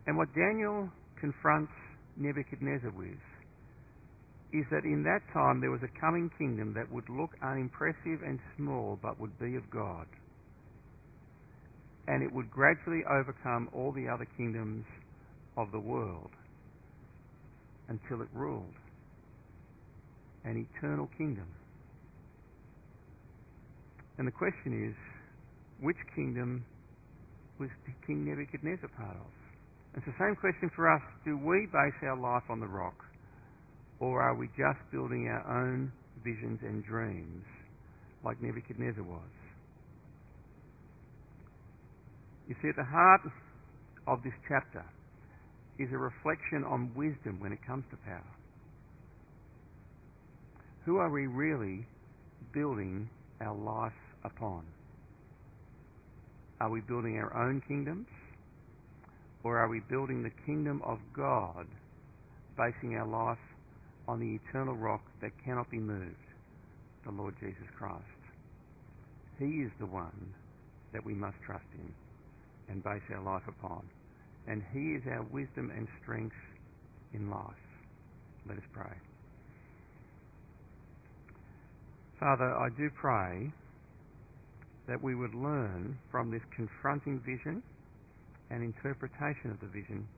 And 0.07 0.17
what 0.17 0.29
Daniel 0.35 0.89
confronts 1.21 1.73
Nebuchadnezzar 2.17 2.91
with 2.91 3.21
is 4.53 4.65
that 4.71 4.85
in 4.85 5.03
that 5.05 5.21
time 5.33 5.61
there 5.61 5.71
was 5.71 5.81
a 5.83 6.01
coming 6.01 6.31
kingdom 6.39 6.73
that 6.75 6.91
would 6.91 7.09
look 7.09 7.31
unimpressive 7.43 8.23
and 8.25 8.39
small 8.57 8.99
but 9.03 9.21
would 9.21 9.39
be 9.39 9.57
of 9.57 9.71
God. 9.71 10.07
And 12.07 12.23
it 12.23 12.33
would 12.33 12.51
gradually 12.51 13.03
overcome 13.05 13.69
all 13.75 13.93
the 13.93 14.09
other 14.09 14.27
kingdoms 14.37 14.87
of 15.57 15.71
the 15.73 15.81
world 15.81 16.31
until 17.89 18.23
it 18.23 18.29
ruled. 18.33 18.75
An 20.45 20.67
eternal 20.77 21.11
kingdom. 21.19 21.49
And 24.17 24.27
the 24.27 24.33
question 24.33 24.89
is, 24.89 24.97
which 25.81 25.99
kingdom 26.15 26.65
was 27.59 27.69
King 28.07 28.25
Nebuchadnezzar 28.25 28.89
part 28.97 29.17
of? 29.17 29.31
It's 29.95 30.07
the 30.07 30.15
same 30.19 30.37
question 30.37 30.71
for 30.75 30.93
us. 30.93 31.03
Do 31.25 31.37
we 31.37 31.67
base 31.67 31.95
our 32.03 32.17
life 32.17 32.45
on 32.49 32.61
the 32.61 32.67
rock? 32.67 33.05
Or 34.01 34.23
are 34.23 34.35
we 34.35 34.47
just 34.49 34.79
building 34.93 35.29
our 35.29 35.63
own 35.63 35.93
visions 36.25 36.61
and 36.63 36.85
dreams 36.85 37.45
like 38.25 38.41
Nebuchadnezzar 38.41 39.03
was? 39.03 39.21
You 42.49 42.55
see, 42.63 42.69
at 42.69 42.77
the 42.77 42.85
heart 42.85 43.21
of 44.07 44.23
this 44.23 44.33
chapter 44.49 44.85
is 45.79 45.89
a 45.93 45.99
reflection 45.99 46.65
on 46.65 46.91
wisdom 46.95 47.39
when 47.41 47.53
it 47.53 47.59
comes 47.67 47.85
to 47.91 47.97
power. 47.99 48.25
Who 50.85 50.97
are 50.97 51.11
we 51.11 51.27
really 51.27 51.87
building 52.55 53.11
our 53.41 53.55
life 53.55 53.93
upon? 54.25 54.65
Are 56.61 56.71
we 56.71 56.81
building 56.81 57.19
our 57.19 57.37
own 57.37 57.63
kingdoms? 57.69 58.07
Or 59.45 59.59
are 59.59 59.69
we 59.69 59.81
building 59.89 60.23
the 60.23 60.33
kingdom 60.47 60.83
of 60.85 60.99
God, 61.15 61.67
basing 62.57 62.97
our 62.97 63.07
life 63.07 63.39
on 64.09 64.19
the 64.19 64.41
eternal 64.43 64.75
rock 64.75 65.03
that 65.21 65.31
cannot 65.45 65.71
be 65.71 65.79
moved, 65.79 66.17
the 67.05 67.13
Lord 67.13 67.35
Jesus 67.39 67.69
Christ. 67.79 68.03
He 69.39 69.61
is 69.61 69.71
the 69.79 69.87
one 69.87 70.35
that 70.93 71.05
we 71.05 71.15
must 71.15 71.37
trust 71.45 71.67
in 71.75 71.93
and 72.73 72.83
base 72.83 73.03
our 73.15 73.23
life 73.23 73.47
upon. 73.47 73.83
And 74.49 74.63
He 74.73 74.95
is 74.95 75.03
our 75.07 75.23
wisdom 75.31 75.71
and 75.77 75.87
strength 76.03 76.35
in 77.13 77.31
life. 77.31 77.45
Let 78.49 78.57
us 78.57 78.65
pray. 78.73 78.97
Father, 82.19 82.53
I 82.57 82.69
do 82.77 82.91
pray 82.99 83.53
that 84.89 85.03
we 85.03 85.15
would 85.15 85.35
learn 85.35 85.99
from 86.11 86.31
this 86.31 86.43
confronting 86.57 87.21
vision 87.21 87.63
and 88.51 88.65
interpretation 88.65 89.51
of 89.51 89.61
the 89.61 89.67
vision 89.67 90.09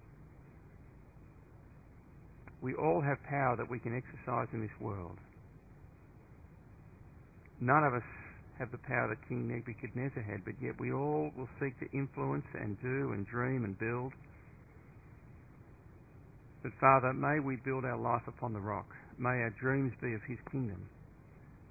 we 2.62 2.74
all 2.74 3.00
have 3.00 3.22
power 3.28 3.56
that 3.56 3.70
we 3.70 3.78
can 3.78 3.96
exercise 3.96 4.48
in 4.52 4.60
this 4.60 4.80
world. 4.80 5.16
None 7.60 7.84
of 7.84 7.94
us 7.94 8.02
have 8.58 8.70
the 8.70 8.78
power 8.78 9.08
that 9.08 9.28
King 9.28 9.48
Nebuchadnezzar 9.48 10.22
had, 10.22 10.44
but 10.44 10.54
yet 10.60 10.78
we 10.78 10.92
all 10.92 11.30
will 11.36 11.48
seek 11.60 11.78
to 11.80 11.90
influence 11.96 12.44
and 12.54 12.80
do 12.82 13.12
and 13.12 13.26
dream 13.26 13.64
and 13.64 13.78
build. 13.78 14.12
But 16.62 16.72
Father, 16.78 17.12
may 17.14 17.40
we 17.40 17.56
build 17.56 17.84
our 17.84 17.96
life 17.96 18.26
upon 18.26 18.52
the 18.52 18.60
rock. 18.60 18.86
May 19.18 19.40
our 19.44 19.54
dreams 19.60 19.92
be 20.02 20.12
of 20.12 20.20
His 20.28 20.38
kingdom. 20.52 20.88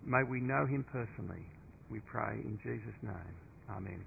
May 0.03 0.23
we 0.23 0.39
know 0.39 0.65
Him 0.65 0.83
personally. 0.91 1.45
We 1.91 1.99
pray 1.99 2.41
in 2.43 2.59
Jesus' 2.63 2.97
name. 3.03 3.35
Amen. 3.69 4.03